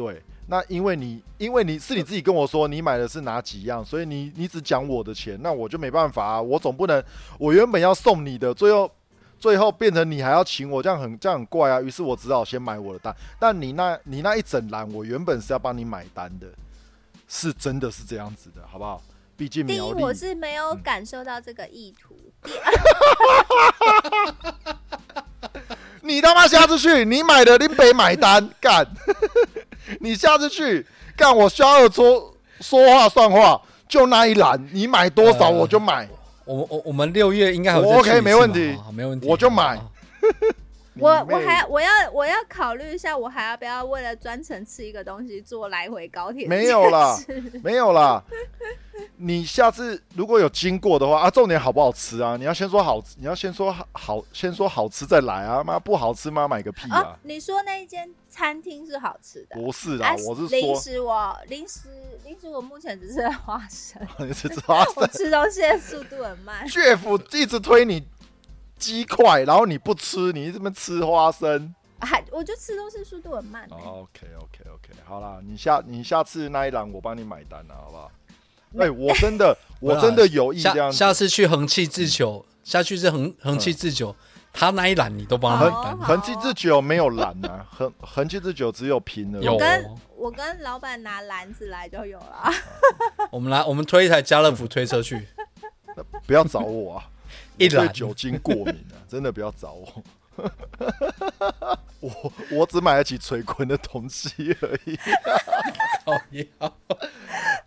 [0.00, 7.04] 对，那因为你因为你是你自己跟我说你买的是哪几样，所以你你只讲我的钱，那我就没办法啊，我总不能
[7.38, 8.90] 我原本要送你的，最后
[9.38, 16.46] 最后变成你还要请我，这样很这样很怪啊，于是我只好先买我的单，但你那你那一整栏，我原本是要帮你买单的，
[17.28, 19.02] 是真的是这样子的，好不好？
[19.36, 22.16] 毕竟第一，我是没有感受到这个意图。
[22.42, 22.72] 第二，
[26.00, 28.86] 你他妈下次去，你买的林北买单干，
[30.00, 30.86] 你下次去
[31.16, 36.08] 干，我肖二说说话算话，就那一栏，你买多少呃我就买，
[36.44, 39.90] 我我我们六月应该还有我 OK，去一次没问题没问题，我就买好
[41.00, 46.46] 我我还我要我要考虑一下，我还要不要为了专程吃一个东西坐来回高铁？
[46.46, 47.18] 没有啦，
[47.62, 48.22] 没有啦。
[49.16, 52.36] 你下次如果有经过的话啊，重点好不好吃啊？
[52.36, 55.64] 你要先说好，你要先说好，先说好吃再来啊！
[55.64, 59.56] 妈不好吃妈买个屁哦啊！，你说那一间餐厅是好吃的？
[59.56, 61.88] 不是啦啊，我是零，食我零食
[62.24, 66.64] 零食我目前只是花生， 你是抓 我吃东西的速度很慢。
[66.68, 68.06] Jeff 一直推你
[68.80, 71.72] 鸡块，然后你不吃，你这么吃花生。
[72.00, 73.74] 还我就吃东西速度很慢、欸。
[73.74, 78.10] OK OK OK，好啦，你下你下次那一栏我帮你买单了，好不好？
[78.78, 84.16] 哎、我真的 我真的有意这样，下下次去恒气自酒，下去是恒恒气自酒，
[84.52, 89.40] 他那一栏你都帮他买单，好好恒气之酒没有栏啊， 恒恒气之酒只有平的。
[89.40, 92.50] 有我跟哦我跟老板拿篮子来就有了。
[93.30, 95.26] 我们来我们推一台家乐福推车去，
[96.26, 97.04] 不要找我啊！
[97.60, 100.02] 一我对酒精过敏啊， 真的不要找我。
[102.00, 104.96] 我我只买得起垂坤的东西而已，
[106.06, 106.46] 讨厌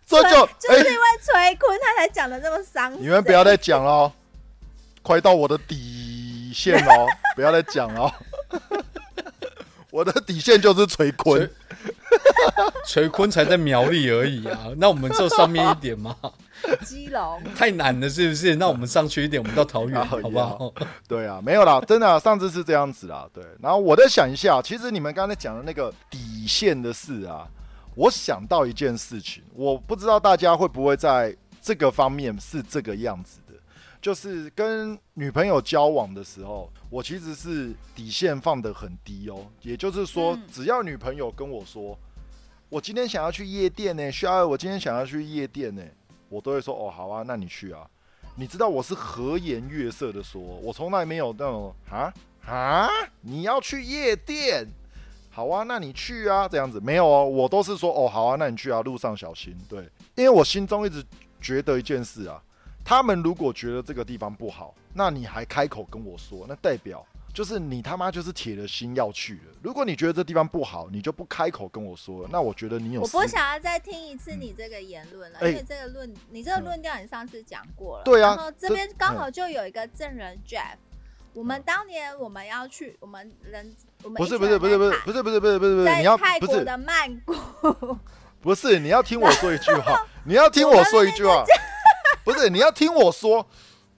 [0.04, 3.02] 这就哎、就是因为崔坤他才讲的这么伤心。
[3.02, 4.12] 你们不要再讲了哦，
[5.02, 8.12] 快到我的底线哦，不要再讲了哦。
[9.90, 11.48] 我的底线就是垂坤，
[12.88, 16.16] 垂坤才在苗栗而已啊，那我们就上面一点嘛，
[16.84, 18.56] 基隆，太难了是不是？
[18.56, 20.72] 那我们上去一点，我们到桃园 啊好不好？
[21.08, 23.44] 对啊，没有啦，真的啊、上次是这样子啦，对。
[23.60, 27.48] 然后我再想一下，其实你们刚才讲的那个底线的事啊，
[27.94, 33.54] 我想到一件事情，我不知道大家会不会在这个方面是这个样子的，
[34.00, 41.98] 就是跟女朋友交往的时候，我其实是底线放得很低哦，也就是说嗯，只要女朋友跟我说，
[42.68, 45.82] 我今天想要去夜店呢，需要我今天想要去夜店呢，
[46.28, 47.88] 我都会说哦，好啊，那你去啊。
[48.36, 52.12] 你知道我是和颜悦色的说，我从来没有那种啊
[52.44, 52.88] 啊，
[53.20, 54.66] 你要去夜店，
[55.30, 56.80] 好啊，那你去啊，这样子。
[56.80, 59.56] 没有哦，我都是说哦，好啊，那你去啊，路上小心。
[59.68, 61.04] 对，因为我心中一直
[61.40, 62.42] 觉得一件事啊，
[62.84, 69.52] 他们如果觉得这个地方不好，那你还开口跟我说，那代表就是你他妈就是铁了心要去了。
[69.60, 78.04] 如果你觉得这地方不好，你就不开口跟我说了，那我觉得你有我不想要再听一次你这个言论了，哎因为这个论，你这个论调你上次讲过了。
[78.04, 80.76] 对啊然后这这边刚好就有一个证人 Jeff。
[81.32, 83.74] 我们当年我们要去，我们人
[84.04, 87.34] 我们不是不是不是不是不是不是不是不是不是，在你要泰国的曼谷，
[88.40, 91.44] 不是，你要听我说一句话，你要听我说一句话，
[92.22, 93.44] 不是，你要听我说，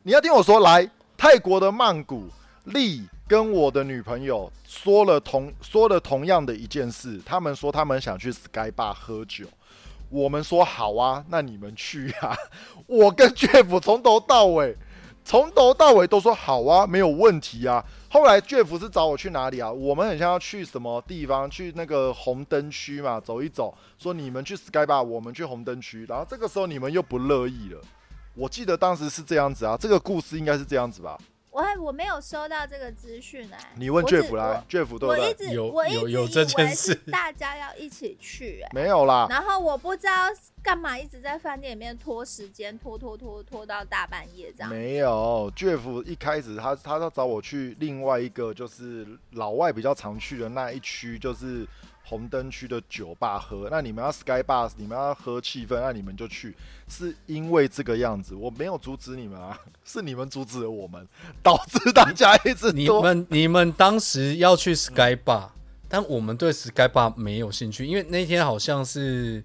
[0.02, 2.26] 你要听我说，来泰国的曼谷，
[2.64, 9.46] 丽跟我的女朋友说了同说了同样的一件事，他们说他们想去 Sky Bar 喝酒，
[10.08, 12.36] 我们说好啊，那你们去啊，
[12.86, 14.76] 我跟 Jeff 从头到尾，
[15.24, 17.84] 从头到尾都说好啊，没有问题啊。
[18.08, 19.70] 后来 Jeff 是找我去哪里啊？
[19.70, 21.50] 我们很像要去什么地方？
[21.50, 23.76] 去那个红灯区嘛，走一走。
[23.98, 26.06] 说你们去 Sky Bar，我们去红灯区。
[26.08, 27.80] 然后这个时候你们又不乐意了。
[28.34, 31.18] 我记得当时是这样子啊，这个故事应该是这样子吧？
[31.56, 33.72] 我还我没有收到这个资讯哎。
[33.76, 35.46] 你问 Jeff 啦，Jeff 对不我我一对？
[35.46, 38.68] 直有我一直有有这以为件事是大家要一起去哎。
[38.74, 40.12] 没有啦，然后我不知道
[40.62, 44.68] 干嘛一直在饭店里面拖时间，拖拖拖拖到大半夜这样。
[44.68, 45.50] 没有。
[45.56, 51.66] Jeff 一开始他他要找我去另外一个就是老外比较常去的那一区，就是
[52.08, 53.68] 红灯区的酒吧喝。
[53.70, 56.54] 那你们要 Sky Bar，你们要喝气氛，那你们就去。
[56.88, 61.06] 是因为这个样子，我没有阻止你们啊， 是你们阻止了我们，
[61.42, 65.48] 导致大家一直你多们你们当时要去 Sky Bar，
[65.88, 69.42] 但我们对 Sky Bar 没有兴趣，因为那天好像是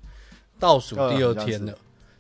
[0.60, 1.78] 倒数第二天了，嗯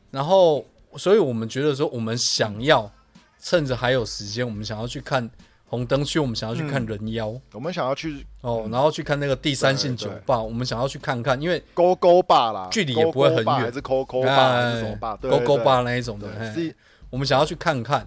[0.09, 0.65] 然后
[0.97, 2.91] 所以我们觉得说，我们想要
[3.39, 5.29] 趁着还有时间，我们想要去看
[5.71, 13.45] 红灯区，我们想要去看人妖、我们想要去哦，然后去看那个第三性酒吧，我们想要去看看，因为勾勾坝啦，距离也不会很远。
[13.45, 15.15] 还是勾勾坝还是什么坝？
[15.15, 16.75] 勾勾坝对那一种的，是
[17.09, 18.05] 我们想要去看看，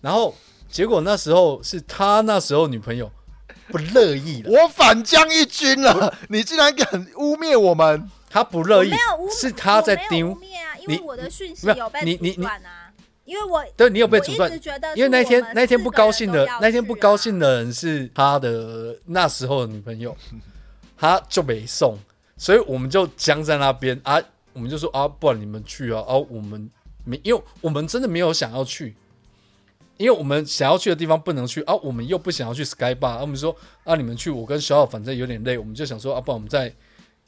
[0.00, 0.34] 然后
[0.68, 3.08] 结果那时候是他那时候女朋友
[3.68, 8.10] 不乐意了，我反将一军了，你竟然敢污蔑我们？
[8.28, 10.34] 他不乐意没有，是他在丢。
[10.34, 12.85] 蔑啊，因为你我的讯息有有被你你阻断啊，
[13.26, 20.16] 因为我对你有被阻断直觉得因为那天那天不高兴的那天不高兴的人是他的那时候的女朋友，
[20.96, 21.98] 他就没送，
[22.38, 24.18] 所以我们就僵在那边啊，
[24.52, 26.70] 我们就说啊，不然你们去啊，啊，我们
[27.04, 28.94] 没，因为我们真的没有想要去，
[29.96, 33.54] 因为我们想要去的地方不能去啊，我们又不想要去 Sky Bar，啊、我们说
[33.84, 36.72] 啊，你们去，我跟小小反正有点累，我们就想说啊，不然我们在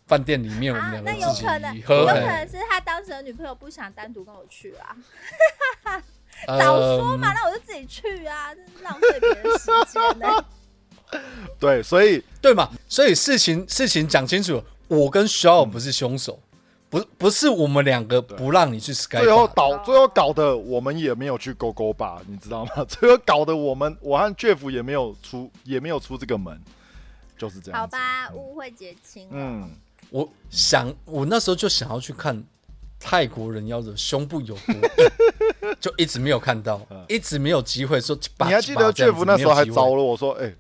[0.08, 4.96] 饭店里面，我们啊两，个那有可能，有，可哎能是他当时的女朋友不想单独跟我去啊，
[6.48, 10.44] 呃早说嘛，那我就自己去啊，真是浪费别人时间呢。
[11.58, 12.70] 对，所以对嘛？
[12.88, 16.38] 所以事情事情讲清楚，我跟小尔不是凶手，
[16.90, 22.84] 不不是我们两个不让你去 Sky 最后导最后搞的我们也没有去勾勾吧，你知道吗？
[22.88, 26.60] 最后搞的我们我和 Jeff 也没有出也没有出这个门，
[27.38, 27.80] 就是这样。
[27.80, 29.30] 好，吧，误会结清了。
[29.32, 29.70] 嗯，
[30.10, 32.42] 我想我那时候就想要去看
[32.98, 34.74] 泰国人妖的胸部有多
[35.62, 38.16] 硬，就一直没有看到，一直没有机会说。
[38.16, 40.54] 嗯你还记得 Jeff 那时候还找了我说：“哎、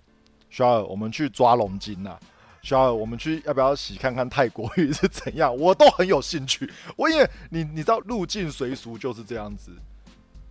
[0.50, 2.18] 小尔，我们去抓龙筋呐、
[2.62, 6.70] 小尔，我们去要不要洗看看泰国浴是怎样？”我都很有兴趣。
[6.96, 9.70] 我因为你你知道入境随俗就是这样子，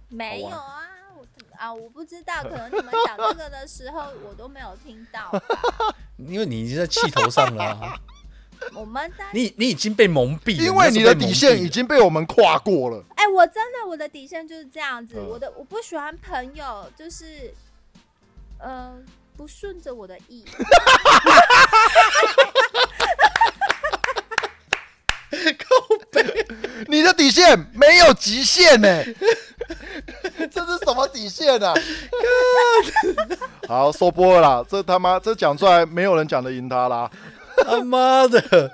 [0.09, 0.57] 没有啊，
[1.15, 5.31] 我啊，我不知道，可能你们讲这个的时候，我都没有听到。
[6.17, 7.99] 因为你已经在气头上了啊、
[8.73, 13.03] 我们的你你已经被蒙蔽了，因为你的底线已经被我们跨过了。
[13.15, 17.53] 哎、我真的我的底线就是这样子，嗯我的我不喜欢朋友就是，
[18.59, 18.93] 呃，
[19.35, 20.45] 不顺着我的意。
[26.87, 29.03] 你的底线没有极限呢、
[30.49, 31.73] 这是什么底线啊？
[33.67, 37.09] 好，收播了啦，这他妈这讲出来没有人讲得赢他啦。
[37.65, 38.71] 他妈的，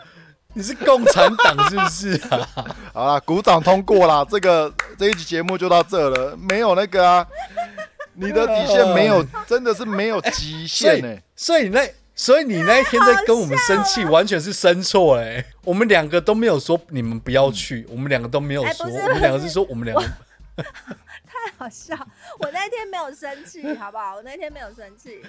[0.53, 2.49] 你是共产党是不是啊？
[2.93, 7.25] 好啦，鼓掌通过啦，这个这一集节目就到这了，没有那个啊，
[8.13, 20.07] 你的底线没有， 真的是没有极限呢、所以那所以你那一天在跟我们生气，完全是生错哎、我们两个都没有说你们不要去，我们两个都没有说，我们两个是是说我们两个
[20.55, 21.95] 太好笑！
[22.39, 24.15] 我那天没有生气，好不好？
[24.17, 25.19] 我那天没有生气，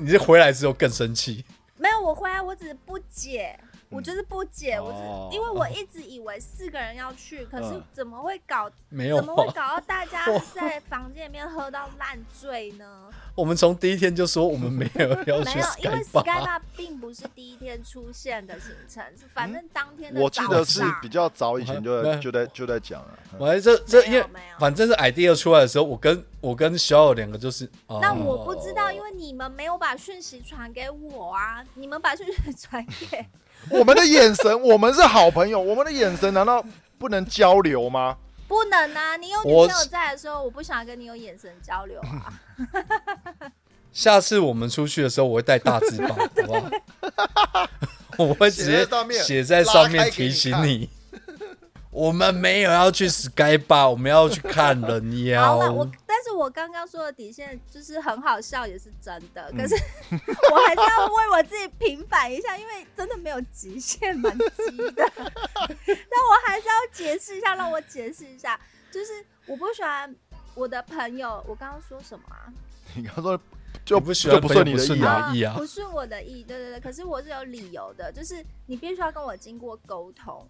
[0.00, 1.44] 你是回来之后更生气。
[1.76, 3.58] 没有，我回来我只是不解，
[3.92, 5.28] 我就是不解，我哦。
[5.30, 7.82] 只因为我一直以为四个人要去，可是嗯。
[7.92, 8.70] 怎么会搞？
[8.88, 10.24] 没有怎么会啊，搞到大家
[10.54, 13.08] 在房间里面喝到烂醉呢？
[13.34, 23.18] 我们从第一天就说我们没有要去没有，因为 Sky 并不是第一天出现的行程，是反正当天的我记早得是上比较早以前就在就在就在讲了。
[23.32, 23.38] 嗯。
[23.38, 24.58] 我这这因为没有。
[24.58, 33.26] 反正是 idea 出来的时候，我跟我跟小友两个就是，哦、那我不知道，因为你们没有把讯息传给我啊，你们把讯息传给
[33.70, 36.64] 我们的眼神，我们是好朋友，我们的眼神难道
[36.98, 38.16] 不能交流吗？
[38.48, 39.16] 不能啊！
[39.16, 42.32] 你有女朋友在的时候，我不想跟你有眼神交流啊。
[43.92, 47.68] 下次我们出去的时候，我会带大字报，好不好？
[48.18, 48.86] 我会直接
[49.22, 50.90] 写在上面提醒你。
[51.92, 55.58] 我们没有要去 Sky Bar，我们要去看人妖好。
[55.58, 59.46] 了，我但是我刚刚说的底线就是很好笑，也是真的。
[59.52, 59.74] 嗯可是
[60.50, 65.06] 我还是要为我自己平反一下，因为真的没有极限，蛮急的。
[65.14, 65.26] 但
[65.86, 68.58] 我还是要解释一下，让我解释一下，
[68.90, 70.12] 就是我不喜欢
[70.54, 71.44] 我的朋友。
[71.46, 72.48] 我刚刚说什么啊？
[72.96, 73.38] 你刚说
[73.84, 75.30] 就不喜就不欢朋友不顺你的意啊？
[75.30, 76.80] 的意啊不是我的意，对对对。
[76.80, 80.46] 可是我是有理由的，就是你必须要跟我经过沟通。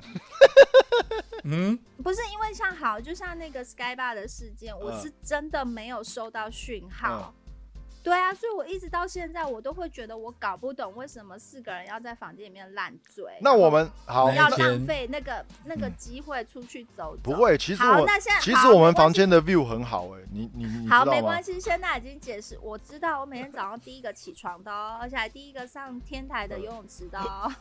[1.45, 7.35] 嗯，不是因为像好，就像那个 Sky Bar 的事件，我是真的没有收到讯号。
[8.03, 13.25] 对啊，所以我一直到现在，我都会觉得我搞不懂为什么四个人要在房间里面烂醉。
[13.41, 17.23] 那我们好，要浪费那个那个机会出去走走。
[17.23, 21.43] 不会，其实好我那现在其实我们房间的 view 很好哎、你你你好，没关？
[21.43, 27.53] 系，现在已经解释，我知道我每天早上第一个起床的哦，而且还第一个上天台的游泳池的哦。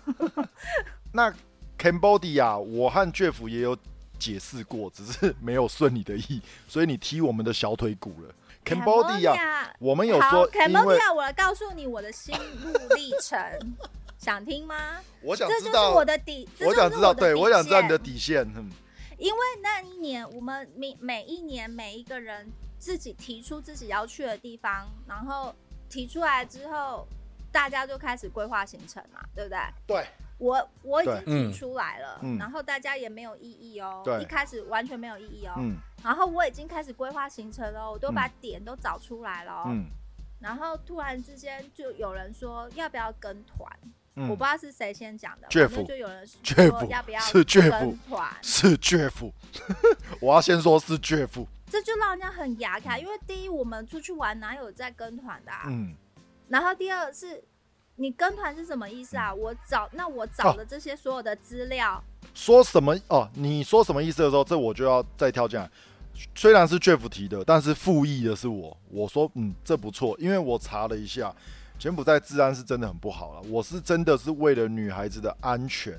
[1.13, 1.31] 那
[1.77, 3.77] Cambodia 我和 Jeff 也有
[4.17, 8.33] 解释过，只是没有顺你的意，所以你踢我们的小腿骨了。
[8.63, 13.39] Cambodia 我们有说，，Cambodia，我来告诉你我的心路历程，
[14.17, 14.99] 想听吗？
[15.21, 18.41] 我想这就是知道我的底，这我就是想知道，对的我想知道你的底线。
[18.55, 18.69] 嗯，
[19.17, 22.49] 因为那一年我们每每一年每一个人
[22.79, 25.53] 自己提出自己要去的地方，然后
[25.89, 27.07] 提出来之后，
[27.51, 29.59] 大家就开始规划行程嘛，对不对？
[29.87, 30.07] 对，
[30.41, 32.35] 我我已经提出来了，嗯。
[32.39, 34.19] 然后大家也没有异议哦，对。
[34.19, 35.77] 一开始完全没有异议哦，嗯。
[36.03, 39.85] 然后我已经开始规划行程了，我都把点都找出来了哦，嗯。
[40.39, 43.71] 然后突然之间就有人说要不要跟团，
[44.15, 46.41] 嗯，我不知道是谁先讲的反正就有人说
[46.89, 47.45] 要不要跟
[48.09, 49.31] 团，是 Jeff，
[50.19, 55.93] 我要先说是 Jeff，这就让人家很牙卡，因为第一我们出去玩哪有在跟团的、啊，嗯，
[56.47, 57.43] 然后第二是。
[58.01, 59.31] 你跟团是什么意思啊？
[59.31, 63.29] 我找那我找的这些所有的资料，说什么哦？
[63.35, 65.69] 你说什么意思的时候，这我就要再跳进来。
[66.33, 68.75] 虽然是 Jeff 提的，但是复议的是我。
[68.89, 71.31] 我说嗯，这不错，因为我查了一下，
[71.77, 73.41] 柬埔寨治安是真的很不好了。
[73.47, 75.93] 我是真的是为了女孩子的安全，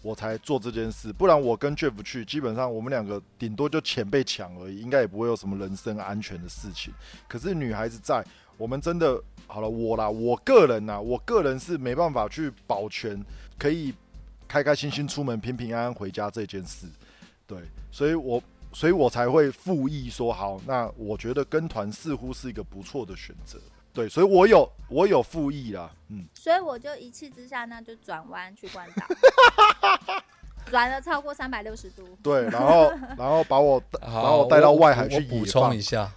[0.00, 1.12] 我才做这件事。
[1.12, 6.94] 不然我跟 Jeff 去，基本上我们两个顶多就钱被抢而已，应该也不会有什么人身安全的事情。
[7.28, 8.24] 可是女孩子在，
[8.56, 13.22] 我们真的好了，我啦，我个人呐，我个人是没办法去保全
[13.58, 13.92] 可以
[14.46, 16.86] 开开心心出门、平平安安回家这件事。
[17.46, 17.58] 对，
[17.90, 18.42] 所以我
[18.72, 23.58] 所以我才会复议说好，那我觉得跟团似乎是一个不错的选择。
[23.94, 29.04] 对，所以我有我有复议啦，嗯，所以我就一气之下，那就转弯去关岛，
[30.70, 32.02] 转了超过三百六十度。
[32.22, 36.10] 对，然后然后把我好，把我带到外海去补充一，下，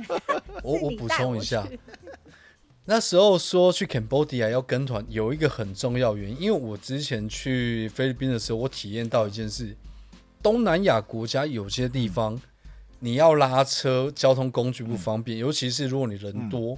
[0.62, 1.66] 我我补充一下，
[2.84, 9.76] 那时候说去 Cambodia 要跟团，有一个很重要原因，因为我之前去菲律宾的时候，我体验到一件事：
[10.42, 12.40] 东南亚国家有些地方
[12.98, 16.76] 你要拉车，交通工具不方便，尤其是如果你人多，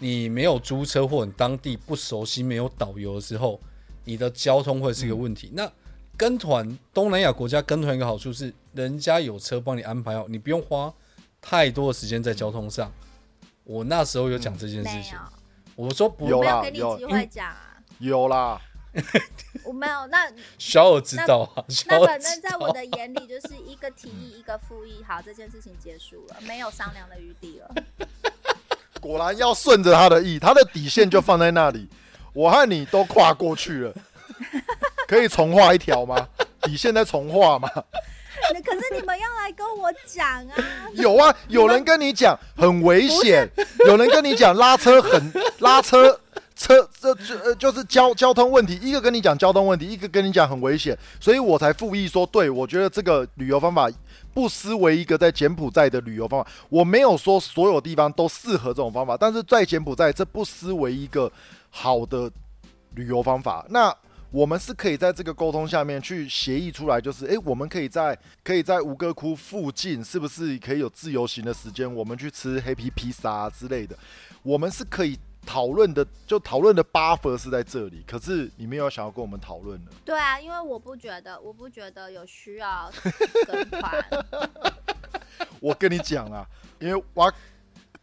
[0.00, 3.60] 你没有租车或你当地不熟悉、没有导游的时候，
[4.04, 5.50] 你的交通会是一个问题。
[5.54, 5.70] 那
[6.16, 10.92] 跟团东南亚国家跟团一个好处是，人家有车帮你安排好，你不用花
[11.40, 12.92] 太多的时间在交通上。
[13.64, 15.18] 我那时候有讲这件事情
[15.76, 18.60] 我说不有啦有给你机会讲啊，有啦，
[19.62, 20.06] 我没有。
[20.08, 20.26] 那
[20.58, 27.74] 小耳知道啊，那 尔反正在我的眼里，就是一个提议，一个复议，好，这件事情结束了，没有商量的余地了。
[29.00, 31.88] 果然要顺着他的意，他的底线就放在那里，
[32.32, 33.94] 我和你都跨过去了，
[35.06, 36.28] 可以重画一条吗？
[36.62, 37.68] 底线再重画吗？
[38.52, 40.54] 那可是你们要来跟我讲啊，
[40.94, 43.48] 有啊，有人跟你讲很危险，
[43.86, 46.18] 有人跟你讲拉车很拉车
[46.56, 53.88] 车这就呃就是交交通问题，一个跟你讲交通问题，一个跟你讲很危险，所以我才复议说，对我觉得这个旅游方法
[54.34, 56.50] 不失为一个在柬埔寨的旅游方法。
[56.68, 61.30] 我没有说所有地方都适合这种方法，但是在柬埔寨这不失为一个
[61.70, 62.30] 好的
[62.94, 63.64] 旅游方法。
[63.68, 63.94] 那
[64.30, 73.96] 我们是可以在这个沟通下面去协议出来，就是诶，我们可以在可以在吴哥窟附近，是不是可以有自由行的时间，我们去吃黑皮披萨、啊、之类的，
[74.42, 78.04] 我们是可以讨论的，就讨论的 buffer 是在这里。
[78.06, 82.92] 可是你没有想要跟我们讨论的，对啊，因为我不觉得，我不觉得有需要
[83.46, 84.04] 跟团。
[85.60, 86.46] 我跟你讲啊，
[86.78, 87.32] 因为我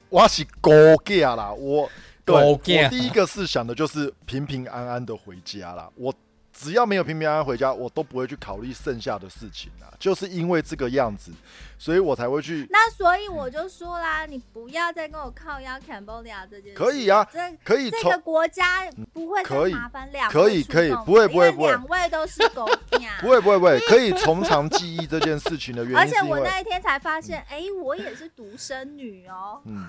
[0.09, 0.71] 我是高
[1.05, 1.89] 价啦，我
[2.25, 2.57] 对我
[2.89, 6.13] 第一个是想的就是平平安安的回家啦，我。
[6.57, 9.91] 只要没有平平安安回家，我都不会去考虑剩下的事情啊。
[9.99, 11.31] 就是因为这个样子，
[11.77, 12.65] 所以我才会去。
[12.69, 16.77] 那所以我就说啦，你不要再跟我靠腰 Cambodia 这件事。
[16.77, 22.65] 可以啊这可以从这个国家不会可以再麻烦两可以位出动可以不会不会不会因为两位都是狗
[22.97, 23.13] 娘。
[23.19, 29.61] 不会不会不会，可以从长计议这件事情的原因而且我那一天才发现，哎、我也是独生女哦。
[29.65, 29.87] 嗯，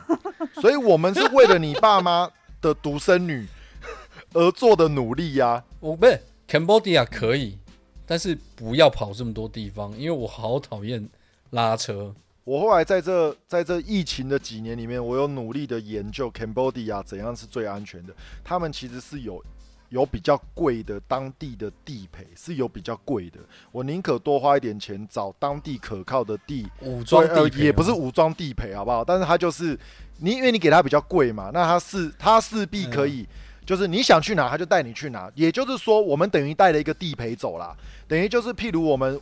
[0.61, 2.29] 所以我们是为了你爸妈
[2.61, 3.47] 的独生女
[4.35, 7.59] 而做的努力呀、我不是 Cambodia 可以，
[8.07, 11.09] 但是不要跑这么多地方，因为我好讨厌
[11.51, 12.15] 拉车。
[12.45, 18.15] 我后来在这在这疫情的几年里面，我有努力的研究 Cambodia 怎样是最安全的。
[18.45, 19.45] 他们其实是有
[19.89, 23.41] 有比较贵的当地的地陪，是有比较贵的。
[23.73, 29.05] 我宁可多花一点钱找当地可靠的地武装地也不是武装地陪，好不好？
[29.05, 29.77] 但是他就是
[30.21, 33.27] 你，因为你给他比较贵嘛，那他是他势必可以，
[33.67, 35.31] 就是你想去哪，他就带你去哪。
[35.35, 37.77] 也就是说，我们等于带了一个地陪走啦，
[38.09, 39.21] 等于就是譬如我们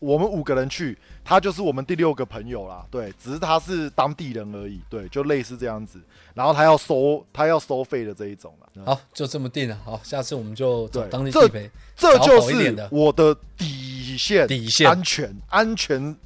[0.00, 6.00] 我们五个人去，他就是我们第六个朋友啦，对，只是他是当地人而已，对，就类似这样子。
[6.34, 8.84] 然后他要收他要收费的这一种了。
[8.84, 9.78] 好，就这么定了。
[9.84, 16.16] 好，下次我们就找对当地这地陪这就是我的底线，底线安全，安全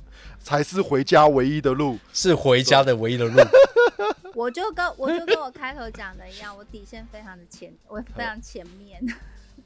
[0.43, 1.99] 才是回家唯一的路。
[2.13, 3.41] 是回家的唯一的路。
[4.35, 9.01] 我就跟我就跟我开头讲的一样，我底线非常的前，我非常前面。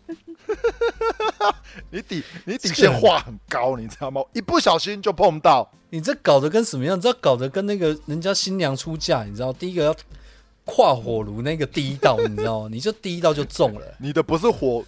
[1.90, 4.22] 你底你底线画很高，你知道吗？
[4.32, 5.70] 一不小心就碰到。
[5.90, 6.96] 你这搞得跟什么样？
[6.96, 9.94] 你知道搞得跟那个人家新娘出嫁，你知道第一个要
[10.64, 12.68] 跨火炉那个第一道，你知道吗？
[12.72, 13.94] 你就第一道就中了。
[13.98, 14.82] 你的不是火，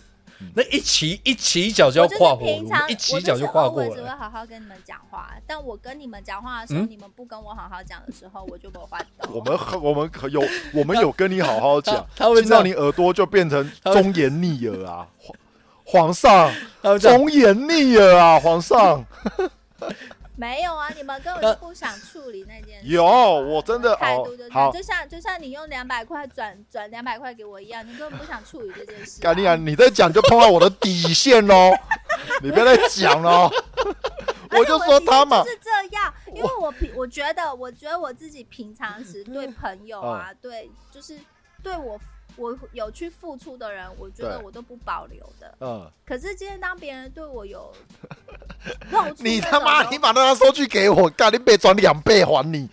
[0.55, 4.09] 那一起一起脚就要我就是跨火炉平常，一起脚就跨过我只会。
[4.09, 9.07] 好好跟你们讲话，但我跟你们讲话的时候，嗯你们不跟我好好讲的时候，我就不会换。
[9.32, 10.42] 我们我们可有
[10.72, 15.36] 我们有跟你好好讲， 他他会这样进到你耳朵就变成忠言逆耳啊，皇
[15.84, 16.53] 皇上
[17.01, 19.05] 忠言逆耳啊，皇上
[20.37, 22.89] 没有啊，你们根本就不想处理那件事。
[22.89, 29.22] 有我真的哦态度就这样，好就像就像你用两百块转转两百块给我一样，你根本不想处理这件事、啊。
[29.22, 29.55] 干你啊！
[29.57, 31.72] 你在讲就碰到我的底线喽，
[32.43, 33.49] 你不要再讲喽。
[34.57, 41.18] 我就说他嘛是这样，因为我平我觉得，我觉得我自己平常时对朋友啊，嗯对就是
[41.61, 42.01] 对我
[42.37, 45.53] 我有去付出的人，我觉得我都不保留的。
[45.61, 47.72] 嗯，可是今天当别人对我有
[49.18, 52.68] 你他妈，你把那张收据给我，干你被转两倍还你，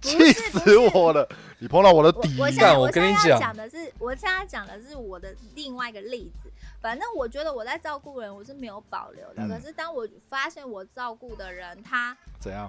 [0.00, 1.28] 气死我了！
[1.58, 2.46] 你碰到我的底我
[2.80, 6.50] 我跟你讲讲的是，我现在讲的是我的另外一个例子。
[6.80, 9.44] 反正我觉得我在照顾人，我是没有保留的。
[9.44, 12.68] 嗯可是当我发现我照顾的人，他怎样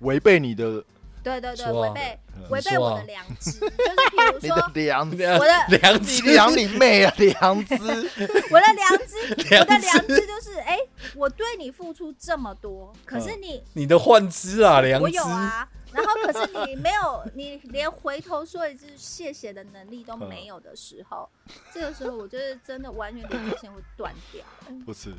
[0.00, 0.84] 违背你的
[1.24, 3.72] 对对对违背嗯违背我的良知，就是
[4.10, 7.12] 比如 说良知，我的良知良你妹啊！
[7.16, 10.78] 良知，我的良知，我的良知知就是，哎、
[11.16, 21.28] 我对你付出这么多，可是你你的幻知啊，良知我有啊，然后可是你没有，你连回头说一句谢谢的能力都没有的时候，
[21.72, 24.44] 这个时候我就是真的完全连接线会断掉。
[24.84, 25.12] 不是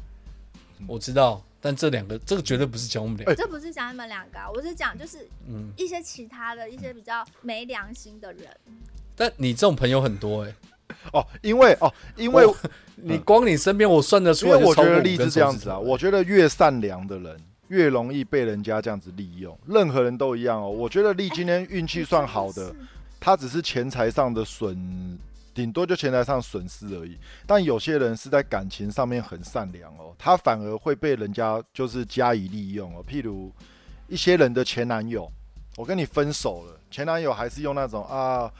[0.87, 3.33] 我知道，但这两个这个绝对不是讲我们两个。
[3.33, 8.47] 这不是讲你们两个、啊，我是讲就是嗯，一些其他的一些比较没良心的人。
[9.15, 10.53] 但你这种朋友很多哎，
[11.11, 12.45] 哦，因为哦，因为
[12.97, 17.35] 你光你身边我算得出因为我来就超过五觉得例子根这样子啊，我觉得越善良的人
[17.69, 20.69] 越容易被人家这样子利用，任何人都一样哦。
[20.69, 22.75] 我觉得丽今天运气算好的，是。
[23.19, 25.17] 他只是钱财上的损，
[25.55, 27.17] 顶多就钱财上损失而已。
[27.47, 33.03] 但有些人是在感情上面很善良哦，他反而会被人家就是加以利用哦。
[33.09, 33.51] 譬如
[34.07, 35.31] 一些人的前男友，
[35.77, 38.51] 我跟你分手了，前男友还是用那种啊。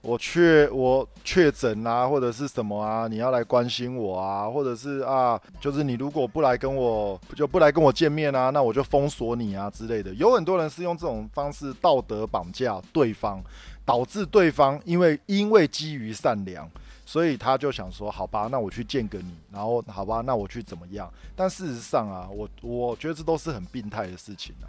[0.00, 10.14] 我确我确诊啊，或者是什么啊，你要来关心我啊，或者是啊，就是你如果不来跟我就不来跟我见面啊，那我就封锁你啊之类的。
[10.14, 13.42] 有很多人是用这种方式道德绑架对方，
[13.88, 16.70] 导致对方因为因为基于善良，
[17.06, 21.10] 所以他就想说，好吧，那我去见个你，然后好吧，那我去怎么样？
[21.34, 24.68] 但事实上啊，我我觉得这都是很病态的事情啊。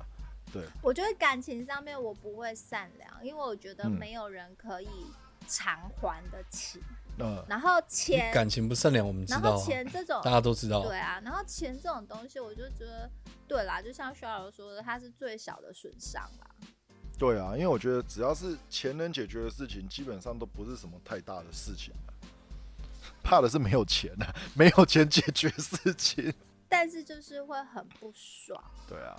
[0.53, 4.87] 对我觉得感情上面我不会善良，因为我觉得嗯没有人可以
[5.49, 6.81] 偿还得起。
[7.21, 10.81] 嗯，然后钱，感情不善良，我们知然后道啊，钱这种大家都知道。
[10.83, 13.09] 对啊，然后钱这种东西，我就觉得，
[13.49, 16.47] 对啦，就像肖老师说的，它是最小的损伤啦。
[17.19, 22.15] 对啊，因为我觉得只要是钱能解决的事情，基本上都不是什么太大的事情啊
[23.21, 26.33] 怕的是没有钱啊，没有钱解决事情。
[26.71, 28.57] 但是就是会很不爽。
[28.87, 29.15] 对啊，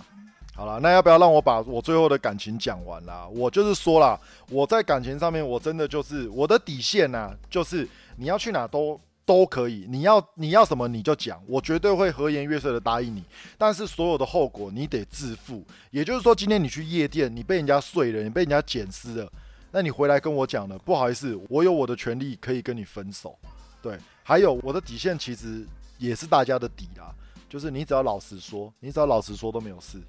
[0.55, 3.27] 好了，那要不要让我把我最后的感情讲完啦？
[3.27, 7.87] 我就是说啦，我在感情上面，我真的就是我的底线呐、就是
[8.17, 13.23] 你要去哪都都可以，你要你要什么你就讲，我绝对会和颜悦色的答应你。
[13.57, 15.63] 但是所有的后果你得自负。
[15.89, 19.31] 也就是说，今天你去夜店，你被人家睡了，你被人家捡尸了，
[19.71, 23.37] 那你回来跟我讲了，不好意思，我有我的权利可以跟你分手。
[23.81, 25.65] 对，还有我的底线其实
[25.97, 27.13] 也是大家的底啦。
[27.49, 29.99] 就是你只要老实说，你只要老实说都没有事。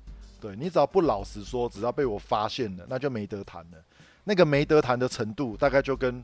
[0.40, 3.78] 对你只要不老实说，只要被我发现了，那就没得谈了。
[4.24, 6.22] 那个没得谈的程度，大概就跟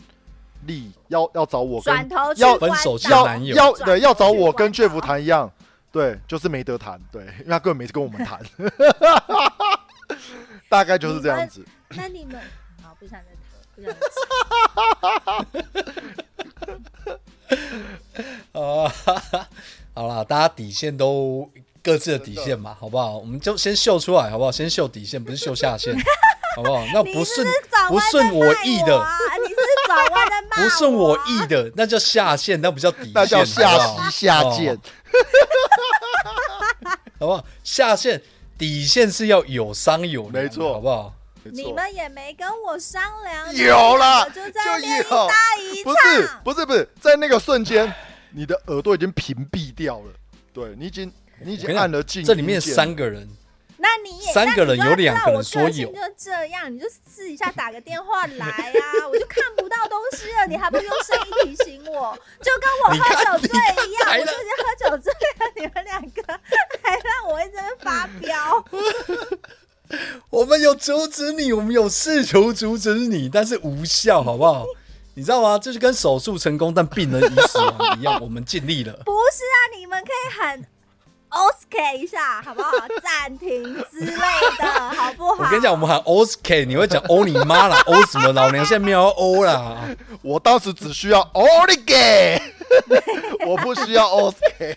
[0.66, 5.50] 丽要要找我跟转头要分手关岛前男友要转对要找我跟关 Jeff 谈一样，
[5.90, 8.40] 对，就是没得谈，对，因为他根本没跟我们谈，
[10.68, 11.64] 大概就是这样子。
[11.90, 12.40] 那你们
[12.82, 13.40] 好，不想再谈，
[13.74, 13.98] 不想再
[15.24, 15.38] 谈。
[18.52, 18.92] 啊，
[19.94, 21.50] 好了，大家底线都
[21.82, 23.16] 各自的底线嘛，好不好？
[23.16, 24.52] 我们就先秀出来，好不好？
[24.52, 25.94] 先秀底线，不是秀下限，
[26.56, 26.84] 好不好？
[26.92, 27.46] 那不顺
[27.88, 28.98] 不顺我意的，
[30.54, 34.80] 不顺我啊意的，那叫下线，那不叫底线，那叫下下贱，哦
[37.20, 37.44] 好不好？
[37.64, 38.22] 下线
[38.56, 41.14] 底线是要有商有量，没错好不好？
[41.44, 41.72] 你。
[41.72, 46.30] 们也没跟我商量，有啦就在一搭一不是。
[46.44, 47.92] 不是不是，在那个瞬间，
[48.30, 50.12] 你的耳朵已经屏蔽掉了，
[50.52, 53.28] 对你已经你已经按了静这里面三个人，
[53.80, 63.50] 那你也三个人有两个人说有就这样，你就试一下打个电话来啊， 我就看不到东西了，你还不用声音提醒我，就跟我喝酒醉
[63.86, 66.22] 一样，我就是喝酒醉了，你们两个
[66.82, 68.64] 还让我一直在发飙。
[70.28, 74.66] 我们有阻止你，我们有试图阻止你，但是无效，好不好？
[75.14, 75.58] 你知道吗？
[75.58, 78.92] 这是跟手术成功但病人已死亡一样，我们尽力了。
[79.04, 80.62] 不是啊，你们可以喊
[81.30, 82.70] Oscar 一下，好不好？
[83.02, 84.16] 暂停之类
[84.58, 85.44] 的，好不好？
[85.44, 88.32] 我跟你讲，我们喊 Oscar，你会讲欧你妈啦， 欧什么？
[88.32, 89.88] 老娘现在没有要欧啦。
[90.22, 92.40] 我当时只需要 o l i g a
[93.46, 94.76] 我不需要 Oscar。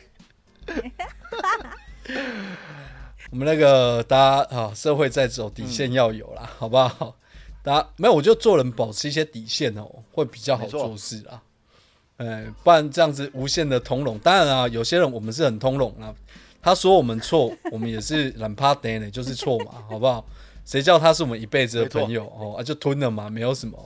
[3.32, 7.16] 我们那个大家啊，社会在走，底线要有啦，好不好？
[7.64, 11.42] 大家没有，我就做人保持一些底线哦，会比较好做事啦。
[12.18, 14.20] 哎，不然这样子无限的通融。
[14.20, 16.14] 当然啊，有些人我们是很通融啊，
[16.62, 20.24] 他说我们错，我们也是 懒趴得呢，就是错嘛，好不好？
[20.64, 23.78] 谁叫他是我们一辈子的朋友哦啊，就吞了嘛，没有什么。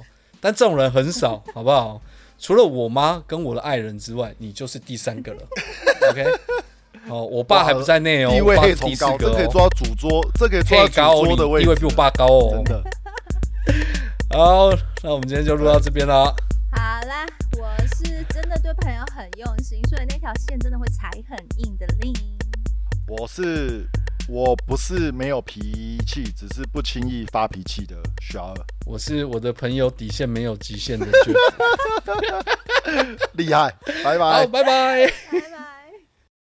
[0.42, 2.02] 但这种人很少， 好不好？
[2.38, 5.42] 除了我妈跟我的爱人之外，你就是第三个了。
[6.12, 6.26] OK，
[7.08, 12.64] 哦，我爸还不在内哦，地位可以我爸是第崇高，四个哦，这可以坐到主桌，这可以坐到可以高桌的位置，你地位比我爸高哦真。
[12.66, 12.84] 的。
[14.32, 14.70] 好，
[15.02, 16.26] 那我们今天就录到这边啦。
[16.72, 17.26] 好啦，
[17.58, 22.14] 我是真的对朋友很用心，所以那条线真的会踩很硬的令。
[23.08, 23.86] 我是
[24.28, 31.36] 我不是没有脾气，只是不轻易发脾气的小二，我是我的朋友底线没有极限的 Jeff。
[33.34, 33.72] 厉害，
[34.04, 34.48] 拜拜好，。
[34.48, 35.14] 拜拜。